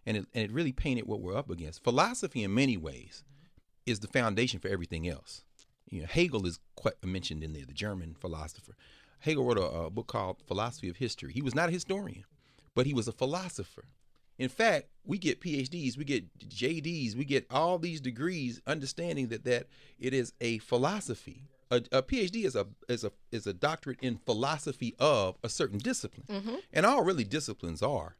and 0.07 0.17
it 0.17 0.25
and 0.33 0.45
it 0.45 0.51
really 0.51 0.71
painted 0.71 1.05
what 1.05 1.21
we're 1.21 1.37
up 1.37 1.51
against. 1.51 1.83
Philosophy, 1.83 2.43
in 2.43 2.55
many 2.55 2.77
ways, 2.77 3.23
is 3.85 3.99
the 3.99 4.07
foundation 4.07 4.59
for 4.59 4.67
everything 4.67 5.07
else. 5.07 5.43
You 5.91 6.01
know, 6.01 6.07
Hegel 6.07 6.47
is 6.47 6.59
quite 6.75 6.95
mentioned 7.05 7.43
in 7.43 7.53
there, 7.53 7.65
the 7.65 7.73
German 7.73 8.15
philosopher. 8.19 8.75
Hegel 9.19 9.45
wrote 9.45 9.59
a, 9.59 9.85
a 9.85 9.89
book 9.91 10.07
called 10.07 10.37
Philosophy 10.47 10.89
of 10.89 10.97
History. 10.97 11.31
He 11.31 11.43
was 11.43 11.53
not 11.53 11.69
a 11.69 11.73
historian, 11.73 12.25
but 12.73 12.87
he 12.87 12.93
was 12.95 13.07
a 13.07 13.11
philosopher. 13.11 13.85
In 14.37 14.49
fact, 14.49 14.87
we 15.03 15.17
get 15.17 15.41
PhDs, 15.41 15.97
we 15.97 16.03
get 16.03 16.25
JDs, 16.39 17.15
we 17.15 17.25
get 17.25 17.47
all 17.49 17.79
these 17.79 18.01
degrees, 18.01 18.61
understanding 18.67 19.27
that 19.29 19.43
that 19.45 19.67
it 19.99 20.13
is 20.13 20.33
a 20.41 20.59
philosophy. 20.59 21.43
A, 21.69 21.77
a 21.91 22.01
PhD 22.03 22.45
is 22.45 22.55
a 22.55 22.67
is 22.87 23.03
a 23.03 23.11
is 23.31 23.47
a 23.47 23.53
doctorate 23.53 23.99
in 24.01 24.17
philosophy 24.17 24.95
of 24.99 25.37
a 25.43 25.49
certain 25.49 25.79
discipline, 25.79 26.27
mm-hmm. 26.29 26.55
and 26.71 26.85
all 26.85 27.03
really 27.03 27.23
disciplines 27.23 27.81
are 27.81 28.15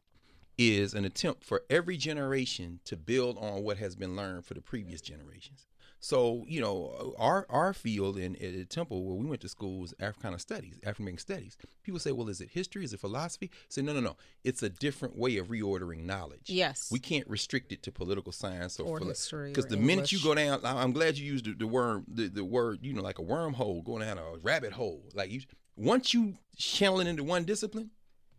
is 0.58 0.94
an 0.94 1.06
attempt 1.06 1.44
for 1.44 1.64
every 1.70 1.98
generation 1.98 2.80
to 2.84 2.98
build 2.98 3.38
on 3.38 3.64
what 3.64 3.78
has 3.78 3.96
been 3.96 4.16
learned 4.16 4.44
for 4.44 4.56
the 4.56 4.62
previous 4.62 5.02
generations. 5.02 5.68
So, 6.00 6.46
you 6.48 6.62
know, 6.62 7.16
our 7.18 7.46
our 7.50 7.74
field 7.74 8.18
in 8.18 8.36
at 8.36 8.70
Temple 8.70 9.04
where 9.04 9.16
we 9.16 9.26
went 9.26 9.42
to 9.42 9.50
school 9.50 9.80
was 9.80 9.94
Africana 10.00 10.40
studies, 10.40 10.76
African 10.84 11.04
American 11.04 11.20
studies. 11.20 11.58
People 11.84 12.00
say, 12.00 12.12
well, 12.12 12.30
is 12.30 12.40
it 12.40 12.50
history? 12.52 12.84
Is 12.84 12.94
it 12.94 13.00
philosophy? 13.00 13.50
I 13.54 13.66
say, 13.70 13.82
no, 13.82 13.94
no, 13.94 14.00
no. 14.00 14.16
It's 14.44 14.62
a 14.62 14.70
different 14.70 15.18
way 15.18 15.38
of 15.38 15.48
reordering 15.48 16.06
knowledge. 16.06 16.50
Yes. 16.50 16.90
We 16.92 17.00
can't 17.00 17.28
restrict 17.28 17.72
it 17.72 17.82
to 17.84 17.92
political 17.92 18.32
science 18.32 18.80
or, 18.80 18.88
Or 18.88 19.00
history 19.00 19.50
Because 19.50 19.66
the 19.66 19.78
minute 19.78 20.12
you 20.12 20.20
go 20.24 20.36
down, 20.36 20.60
I'm 20.64 20.92
glad 20.92 21.18
you 21.18 21.26
used 21.26 21.46
the, 21.46 21.54
the 21.54 21.68
word, 21.68 22.04
the, 22.08 22.28
the 22.28 22.46
word, 22.46 22.80
you 22.82 22.94
know, 22.94 23.02
like 23.02 23.20
a 23.20 23.24
wormhole, 23.24 23.84
going 23.84 24.02
down 24.02 24.18
a 24.18 24.38
rabbit 24.42 24.74
hole. 24.74 25.04
Like 25.16 25.32
you, 25.32 25.42
once 25.76 26.14
you 26.14 26.36
channel 26.56 27.00
it 27.00 27.08
into 27.08 27.24
one 27.24 27.44
discipline, 27.44 27.92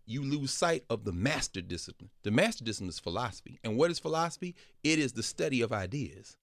you 0.06 0.22
lose 0.22 0.52
sight 0.52 0.84
of 0.88 1.04
the 1.04 1.12
master 1.12 1.60
discipline. 1.60 2.10
The 2.22 2.30
master 2.30 2.64
discipline 2.64 2.88
is 2.88 2.98
philosophy. 2.98 3.58
And 3.62 3.76
what 3.76 3.90
is 3.90 3.98
philosophy? 3.98 4.54
It 4.82 4.98
is 4.98 5.12
the 5.12 5.22
study 5.22 5.60
of 5.60 5.72
ideas. 5.72 6.36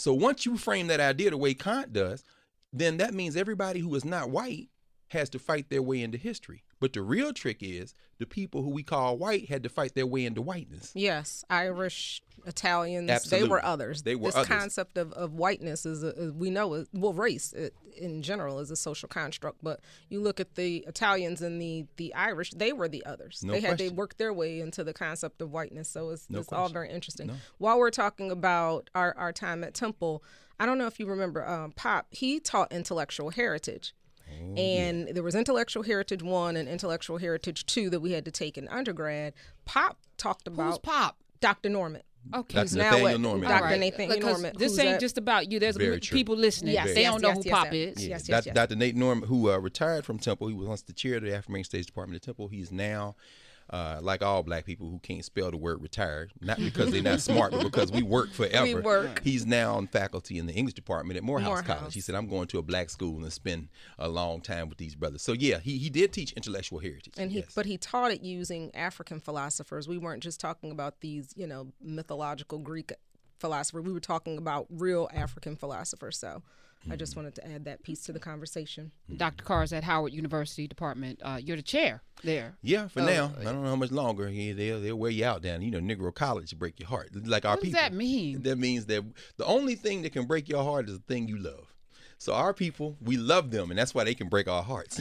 So 0.00 0.14
once 0.14 0.46
you 0.46 0.56
frame 0.56 0.86
that 0.86 0.98
idea 0.98 1.28
the 1.28 1.36
way 1.36 1.52
Kant 1.52 1.92
does, 1.92 2.24
then 2.72 2.96
that 2.96 3.12
means 3.12 3.36
everybody 3.36 3.80
who 3.80 3.94
is 3.94 4.02
not 4.02 4.30
white 4.30 4.70
has 5.08 5.28
to 5.28 5.38
fight 5.38 5.68
their 5.68 5.82
way 5.82 6.00
into 6.00 6.16
history. 6.16 6.62
But 6.80 6.94
the 6.94 7.02
real 7.02 7.32
trick 7.32 7.58
is 7.60 7.94
the 8.18 8.26
people 8.26 8.62
who 8.62 8.70
we 8.70 8.82
call 8.82 9.18
white 9.18 9.48
had 9.48 9.62
to 9.62 9.68
fight 9.68 9.94
their 9.94 10.06
way 10.06 10.24
into 10.24 10.40
whiteness. 10.42 10.92
Yes, 10.94 11.44
Irish, 11.50 12.22
Italians, 12.46 13.10
Absolutely. 13.10 13.46
they 13.46 13.50
were 13.50 13.64
others. 13.64 14.02
They 14.02 14.16
were 14.16 14.28
this 14.28 14.36
others. 14.36 14.48
concept 14.48 14.98
of, 14.98 15.12
of 15.12 15.34
whiteness 15.34 15.84
is, 15.84 16.02
a, 16.02 16.08
is 16.08 16.32
we 16.32 16.50
know 16.50 16.74
is, 16.74 16.88
well 16.92 17.12
race 17.12 17.52
it, 17.52 17.74
in 17.96 18.22
general 18.22 18.58
is 18.60 18.70
a 18.70 18.76
social 18.76 19.08
construct. 19.08 19.58
But 19.62 19.80
you 20.08 20.20
look 20.20 20.40
at 20.40 20.54
the 20.54 20.78
Italians 20.86 21.42
and 21.42 21.60
the 21.60 21.86
the 21.96 22.14
Irish, 22.14 22.50
they 22.52 22.72
were 22.72 22.88
the 22.88 23.04
others. 23.04 23.42
No 23.44 23.52
they 23.52 23.60
had 23.60 23.78
they 23.78 23.90
worked 23.90 24.18
their 24.18 24.32
way 24.32 24.60
into 24.60 24.82
the 24.82 24.94
concept 24.94 25.42
of 25.42 25.52
whiteness. 25.52 25.88
So 25.88 26.10
it's, 26.10 26.28
No 26.30 26.40
it's 26.40 26.52
all 26.52 26.68
very 26.68 26.90
interesting. 26.90 27.28
No. 27.28 27.34
While 27.58 27.78
we're 27.78 27.90
talking 27.90 28.30
about 28.30 28.88
our 28.94 29.14
our 29.16 29.32
time 29.32 29.64
at 29.64 29.74
Temple, 29.74 30.22
I 30.58 30.66
don't 30.66 30.78
know 30.78 30.86
if 30.86 30.98
you 30.98 31.06
remember 31.06 31.46
um, 31.46 31.72
Pop. 31.72 32.06
He 32.10 32.40
taught 32.40 32.72
intellectual 32.72 33.30
heritage. 33.30 33.94
Oh, 34.32 34.54
and 34.54 35.08
there 35.08 35.22
was 35.22 35.34
intellectual 35.34 35.82
heritage 35.82 36.22
one 36.22 36.56
and 36.56 36.68
intellectual 36.68 37.18
heritage 37.18 37.66
two 37.66 37.90
that 37.90 38.00
we 38.00 38.12
had 38.12 38.24
to 38.24 38.30
take 38.30 38.56
in 38.58 38.68
undergrad. 38.68 39.34
Pop 39.64 39.98
talked 40.16 40.46
about. 40.46 40.64
Who's 40.66 40.76
about 40.78 40.82
Pop? 40.82 41.16
Dr. 41.40 41.68
Norman. 41.70 42.02
Okay. 42.34 42.54
That's 42.54 42.72
Who's 42.72 42.76
now 42.76 42.90
Nathaniel 42.90 43.12
what- 43.12 43.20
Norman. 43.20 43.48
Dr. 43.48 43.54
All 43.64 43.70
right. 43.70 43.80
Nathaniel 43.80 44.16
Because 44.16 44.32
Norman. 44.42 44.52
This 44.58 44.78
ain't 44.78 44.88
at- 44.94 45.00
just 45.00 45.16
about 45.16 45.50
you. 45.50 45.58
There's 45.58 45.76
Very 45.76 45.94
m- 45.94 46.00
true. 46.00 46.18
people 46.18 46.36
listening. 46.36 46.74
Yes, 46.74 46.92
they 46.94 47.02
yes, 47.02 47.12
don't 47.12 47.22
know 47.22 47.28
yes, 47.28 47.44
who 47.44 47.50
Pop 47.50 47.72
yes. 47.72 47.96
is. 47.96 48.06
Yes, 48.06 48.22
Doc- 48.26 48.46
yes. 48.46 48.54
Dr. 48.54 48.76
Nate 48.76 48.94
Norman, 48.96 49.26
who 49.28 49.50
uh, 49.50 49.56
retired 49.58 50.04
from 50.04 50.18
Temple, 50.18 50.48
he 50.48 50.54
was 50.54 50.68
once 50.68 50.82
the 50.82 50.92
chair 50.92 51.16
of 51.16 51.22
the 51.22 51.30
African 51.30 51.52
American 51.52 51.64
Studies 51.64 51.86
Department 51.86 52.16
at 52.16 52.22
Temple. 52.22 52.48
He's 52.48 52.70
now 52.70 53.16
uh, 53.70 53.98
like 54.02 54.22
all 54.22 54.42
black 54.42 54.64
people 54.64 54.90
who 54.90 54.98
can't 54.98 55.24
spell 55.24 55.50
the 55.50 55.56
word 55.56 55.82
retired, 55.82 56.32
not 56.40 56.58
because 56.58 56.90
they're 56.90 57.02
not 57.02 57.20
smart, 57.20 57.52
but 57.52 57.62
because 57.62 57.92
we 57.92 58.02
work 58.02 58.30
forever. 58.32 58.64
We 58.64 58.74
work. 58.74 59.22
He's 59.22 59.46
now 59.46 59.76
on 59.76 59.86
faculty 59.86 60.38
in 60.38 60.46
the 60.46 60.52
English 60.52 60.74
department 60.74 61.16
at 61.16 61.22
Morehouse, 61.22 61.48
Morehouse. 61.48 61.78
College. 61.78 61.94
He 61.94 62.00
said, 62.00 62.14
I'm 62.14 62.28
going 62.28 62.48
to 62.48 62.58
a 62.58 62.62
black 62.62 62.90
school 62.90 63.22
and 63.22 63.32
spend 63.32 63.68
a 63.98 64.08
long 64.08 64.40
time 64.40 64.68
with 64.68 64.78
these 64.78 64.94
brothers. 64.94 65.22
So, 65.22 65.32
yeah, 65.32 65.60
he, 65.60 65.78
he 65.78 65.90
did 65.90 66.12
teach 66.12 66.32
intellectual 66.32 66.80
heritage. 66.80 67.14
and 67.18 67.30
he 67.30 67.38
yes. 67.38 67.52
but 67.54 67.66
he 67.66 67.76
taught 67.78 68.10
it 68.10 68.22
using 68.22 68.74
african 68.74 69.20
philosophers 69.20 69.88
we 69.88 69.98
weren't 69.98 70.22
just 70.22 70.40
talking 70.40 70.70
about 70.70 71.00
these 71.00 71.32
you 71.36 71.46
know 71.46 71.68
mythological 71.80 72.58
greek 72.58 72.92
philosophers 73.38 73.84
we 73.84 73.92
were 73.92 74.00
talking 74.00 74.38
about 74.38 74.66
real 74.70 75.08
african 75.12 75.56
philosophers 75.56 76.18
so 76.18 76.42
i 76.90 76.96
just 76.96 77.16
wanted 77.16 77.34
to 77.34 77.46
add 77.46 77.64
that 77.64 77.82
piece 77.82 78.02
to 78.04 78.12
the 78.12 78.18
conversation 78.20 78.92
Dr. 79.16 79.44
Carr 79.44 79.62
is 79.64 79.72
at 79.72 79.84
Howard 79.84 80.12
University 80.14 80.66
Department. 80.68 81.18
Uh, 81.22 81.38
you're 81.42 81.56
the 81.56 81.62
chair 81.62 82.02
there. 82.22 82.54
Yeah, 82.62 82.86
for 82.88 83.00
Oh, 83.00 83.06
now. 83.06 83.32
I 83.40 83.44
don't 83.44 83.62
know 83.64 83.68
how 83.70 83.76
much 83.76 83.90
longer. 83.90 84.28
Yeah, 84.28 84.52
they'll 84.54 84.80
they'll 84.80 84.96
wear 84.96 85.10
you 85.10 85.24
out 85.24 85.42
down. 85.42 85.62
You 85.62 85.70
know, 85.72 85.80
Negro 85.80 86.14
college 86.14 86.56
break 86.58 86.78
your 86.78 86.88
heart. 86.88 87.10
Like 87.26 87.44
our 87.44 87.52
What 87.56 87.60
does 87.62 87.70
people. 87.70 87.80
that 87.82 87.92
mean? 87.92 88.42
That 88.42 88.56
means 88.56 88.86
that 88.86 89.04
the 89.36 89.44
only 89.46 89.74
thing 89.74 90.02
that 90.02 90.12
can 90.12 90.26
break 90.26 90.48
your 90.48 90.62
heart 90.62 90.88
is 90.88 90.96
the 90.98 91.02
thing 91.04 91.26
you 91.28 91.38
love. 91.38 91.74
So 92.18 92.34
our 92.34 92.54
people, 92.54 92.96
we 93.02 93.16
love 93.16 93.50
them, 93.50 93.70
and 93.70 93.78
that's 93.78 93.94
why 93.94 94.04
they 94.04 94.14
can 94.14 94.28
break 94.28 94.46
our 94.48 94.62
hearts. 94.62 95.00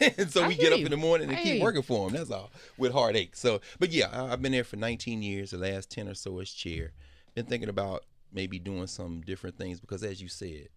and 0.00 0.30
so 0.32 0.44
I 0.44 0.48
we 0.48 0.54
get 0.56 0.72
up 0.72 0.78
you. 0.78 0.86
in 0.86 0.90
the 0.92 0.96
morning 0.96 1.28
and 1.28 1.36
I 1.36 1.42
keep 1.42 1.62
working 1.62 1.82
for 1.82 2.08
them. 2.08 2.16
That's 2.16 2.30
all 2.30 2.50
with 2.78 2.92
heartache. 2.92 3.36
So, 3.36 3.60
but 3.78 3.90
yeah, 3.92 4.08
I, 4.12 4.32
I've 4.32 4.40
been 4.42 4.52
there 4.52 4.64
for 4.64 4.76
19 4.76 5.22
years. 5.22 5.50
The 5.50 5.58
last 5.58 5.90
10 5.90 6.08
or 6.08 6.14
so 6.14 6.38
as 6.40 6.50
chair. 6.50 6.92
Been 7.34 7.46
thinking 7.46 7.68
about 7.68 8.04
maybe 8.32 8.58
doing 8.58 8.86
some 8.86 9.20
different 9.20 9.58
things 9.58 9.78
because, 9.80 10.02
as 10.02 10.22
you 10.22 10.28
said, 10.28 10.68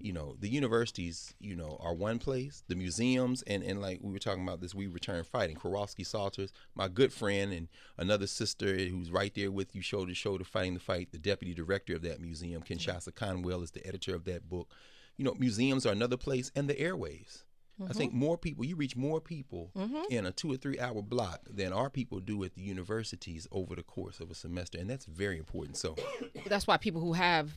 you 0.00 0.12
know 0.12 0.36
the 0.38 0.48
universities 0.48 1.34
you 1.40 1.54
know 1.54 1.76
are 1.80 1.94
one 1.94 2.18
place. 2.18 2.62
The 2.68 2.76
museums 2.76 3.42
and 3.42 3.62
and 3.62 3.80
like 3.80 4.00
we 4.02 4.12
were 4.12 4.18
talking 4.18 4.42
about 4.42 4.60
this 4.60 4.74
we 4.74 4.86
return 4.86 5.24
fighting. 5.24 5.56
Krewasky 5.56 6.06
Salters 6.06 6.52
my 6.74 6.88
good 6.88 7.12
friend 7.12 7.52
and 7.52 7.68
another 7.96 8.26
sister 8.26 8.76
who's 8.76 9.10
right 9.10 9.34
there 9.34 9.50
with 9.50 9.74
you 9.74 9.82
shoulder 9.82 10.12
to 10.12 10.14
shoulder 10.14 10.44
fighting 10.44 10.74
the 10.74 10.80
fight. 10.80 11.12
The 11.12 11.18
deputy 11.18 11.54
director 11.54 11.94
of 11.96 12.02
that 12.02 12.20
museum 12.20 12.62
Kinshasa 12.62 13.12
Conwill 13.12 13.62
is 13.62 13.70
the 13.70 13.86
editor 13.86 14.14
of 14.14 14.24
that 14.24 14.48
book. 14.48 14.72
You 15.16 15.24
know 15.24 15.34
museums 15.38 15.86
are 15.86 15.92
another 15.92 16.16
place 16.16 16.50
and 16.54 16.68
the 16.68 16.74
airwaves 16.74 17.44
I 17.88 17.92
think 17.92 18.12
more 18.12 18.36
people, 18.36 18.64
you 18.64 18.76
reach 18.76 18.96
more 18.96 19.20
people 19.20 19.70
mm-hmm. 19.76 20.02
in 20.10 20.26
a 20.26 20.32
two 20.32 20.52
or 20.52 20.56
three 20.56 20.78
hour 20.78 21.02
block 21.02 21.40
than 21.48 21.72
our 21.72 21.88
people 21.88 22.20
do 22.20 22.42
at 22.44 22.54
the 22.54 22.62
universities 22.62 23.46
over 23.50 23.74
the 23.74 23.82
course 23.82 24.20
of 24.20 24.30
a 24.30 24.34
semester. 24.34 24.78
And 24.78 24.90
that's 24.90 25.06
very 25.06 25.38
important. 25.38 25.76
So, 25.76 25.96
That's 26.46 26.66
why 26.66 26.76
people 26.76 27.00
who 27.00 27.14
have 27.14 27.52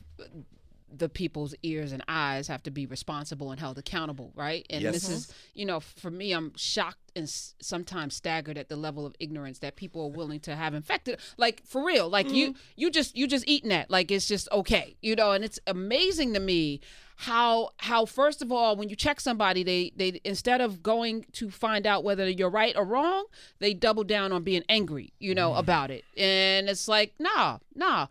the 0.98 1.08
people's 1.08 1.54
ears 1.62 1.92
and 1.92 2.02
eyes 2.08 2.48
have 2.48 2.62
to 2.62 2.70
be 2.70 2.86
responsible 2.86 3.50
and 3.50 3.60
held 3.60 3.78
accountable, 3.78 4.32
right? 4.34 4.66
And 4.70 4.82
Yes. 4.82 4.94
this 4.94 5.08
is, 5.08 5.26
mm-hmm. 5.26 5.58
you 5.60 5.66
know, 5.66 5.80
for 5.80 6.10
me, 6.10 6.32
I'm 6.32 6.52
shocked 6.56 7.12
and 7.16 7.24
s- 7.24 7.54
sometimes 7.60 8.14
staggered 8.14 8.58
at 8.58 8.68
the 8.68 8.76
level 8.76 9.06
of 9.06 9.14
ignorance 9.18 9.58
that 9.60 9.76
people 9.76 10.02
are 10.02 10.10
willing 10.10 10.40
to 10.40 10.56
have 10.56 10.74
infected. 10.74 11.18
Like 11.36 11.62
for 11.64 11.84
real, 11.84 12.08
like 12.08 12.30
you, 12.30 12.52
mm. 12.52 12.56
you 12.76 12.90
just, 12.90 13.16
you 13.16 13.26
just 13.26 13.46
eating 13.46 13.70
that, 13.70 13.90
like 13.90 14.10
it's 14.10 14.26
just 14.26 14.48
okay, 14.52 14.96
you 15.00 15.14
know. 15.14 15.32
And 15.32 15.44
it's 15.44 15.58
amazing 15.66 16.34
to 16.34 16.40
me 16.40 16.80
how, 17.16 17.70
how 17.78 18.04
first 18.04 18.42
of 18.42 18.50
all, 18.50 18.76
when 18.76 18.88
you 18.88 18.96
check 18.96 19.20
somebody, 19.20 19.62
they, 19.62 19.92
they 19.96 20.20
instead 20.24 20.60
of 20.60 20.82
going 20.82 21.26
to 21.32 21.50
find 21.50 21.86
out 21.86 22.04
whether 22.04 22.28
you're 22.28 22.50
right 22.50 22.76
or 22.76 22.84
wrong, 22.84 23.26
they 23.58 23.74
double 23.74 24.04
down 24.04 24.32
on 24.32 24.42
being 24.42 24.64
angry, 24.68 25.12
you 25.18 25.34
know, 25.34 25.52
mm. 25.52 25.58
about 25.58 25.90
it. 25.90 26.04
And 26.16 26.68
it's 26.68 26.88
like, 26.88 27.14
nah, 27.18 27.58
nah 27.74 28.08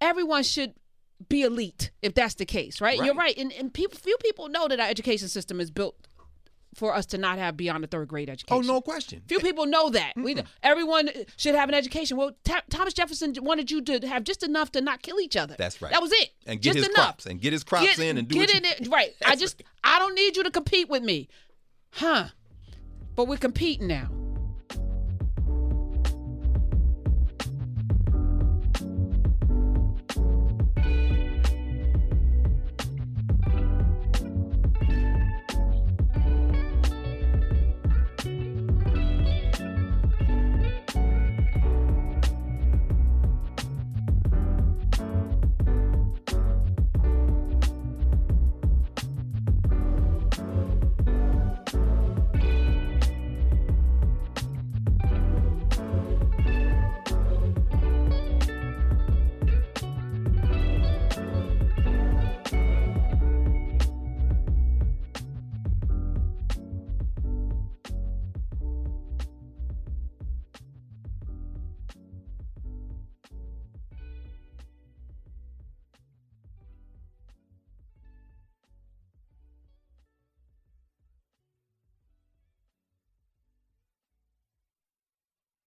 everyone 0.00 0.42
should 0.42 0.74
be 1.28 1.42
elite 1.42 1.90
if 2.02 2.14
that's 2.14 2.34
the 2.34 2.46
case, 2.46 2.80
right? 2.80 2.96
You're 2.98 3.14
right. 3.14 3.36
And, 3.36 3.52
and 3.52 3.72
people, 3.72 3.98
few 3.98 4.16
people 4.18 4.48
know 4.48 4.68
that 4.68 4.80
our 4.80 4.88
education 4.88 5.28
system 5.28 5.60
is 5.60 5.70
built 5.70 5.96
for 6.74 6.94
us 6.94 7.04
to 7.06 7.18
not 7.18 7.38
have 7.38 7.56
beyond 7.56 7.82
a 7.82 7.86
third 7.86 8.08
grade 8.08 8.30
oh, 8.30 8.32
education. 8.32 8.56
oh, 8.56 8.60
no 8.60 8.80
question. 8.80 9.22
Few 9.26 9.40
people 9.40 9.66
know 9.66 9.90
that. 9.90 10.12
We, 10.16 10.36
everyone 10.62 11.10
should 11.36 11.54
have 11.54 11.68
an 11.68 11.74
education. 11.74 12.16
Well, 12.16 12.32
Ta- 12.44 12.62
Thomas 12.70 12.94
Jefferson 12.94 13.34
wanted 13.40 13.70
you 13.70 13.82
to 13.82 14.06
have 14.06 14.22
just 14.24 14.42
enough 14.42 14.70
to 14.72 14.80
not 14.80 15.02
kill 15.02 15.20
each 15.20 15.36
other. 15.36 15.56
That's 15.58 15.82
right. 15.82 15.92
That 15.92 16.00
was 16.00 16.12
it. 16.12 16.30
And 16.46 16.60
get 16.60 16.74
just 16.74 16.78
his 16.78 16.86
enough. 16.86 17.04
crops 17.04 17.26
and 17.26 17.40
get 17.40 17.52
his 17.52 17.64
crops 17.64 17.86
Get- 17.86 17.98
in 17.98 18.18
and 18.18 18.28
do 18.28 18.34
get 18.36 18.54
in 18.54 18.64
you- 18.64 18.70
it. 18.70 18.88
Right. 18.90 19.14
I 19.24 19.36
just, 19.36 19.62
I 19.82 19.98
don't 19.98 20.14
need 20.14 20.36
you 20.36 20.44
to 20.44 20.50
compete 20.50 20.88
with 20.88 21.02
me. 21.02 21.28
Huh. 21.92 22.28
But 23.16 23.26
we're 23.26 23.36
competing 23.36 23.88
now. 23.88 24.08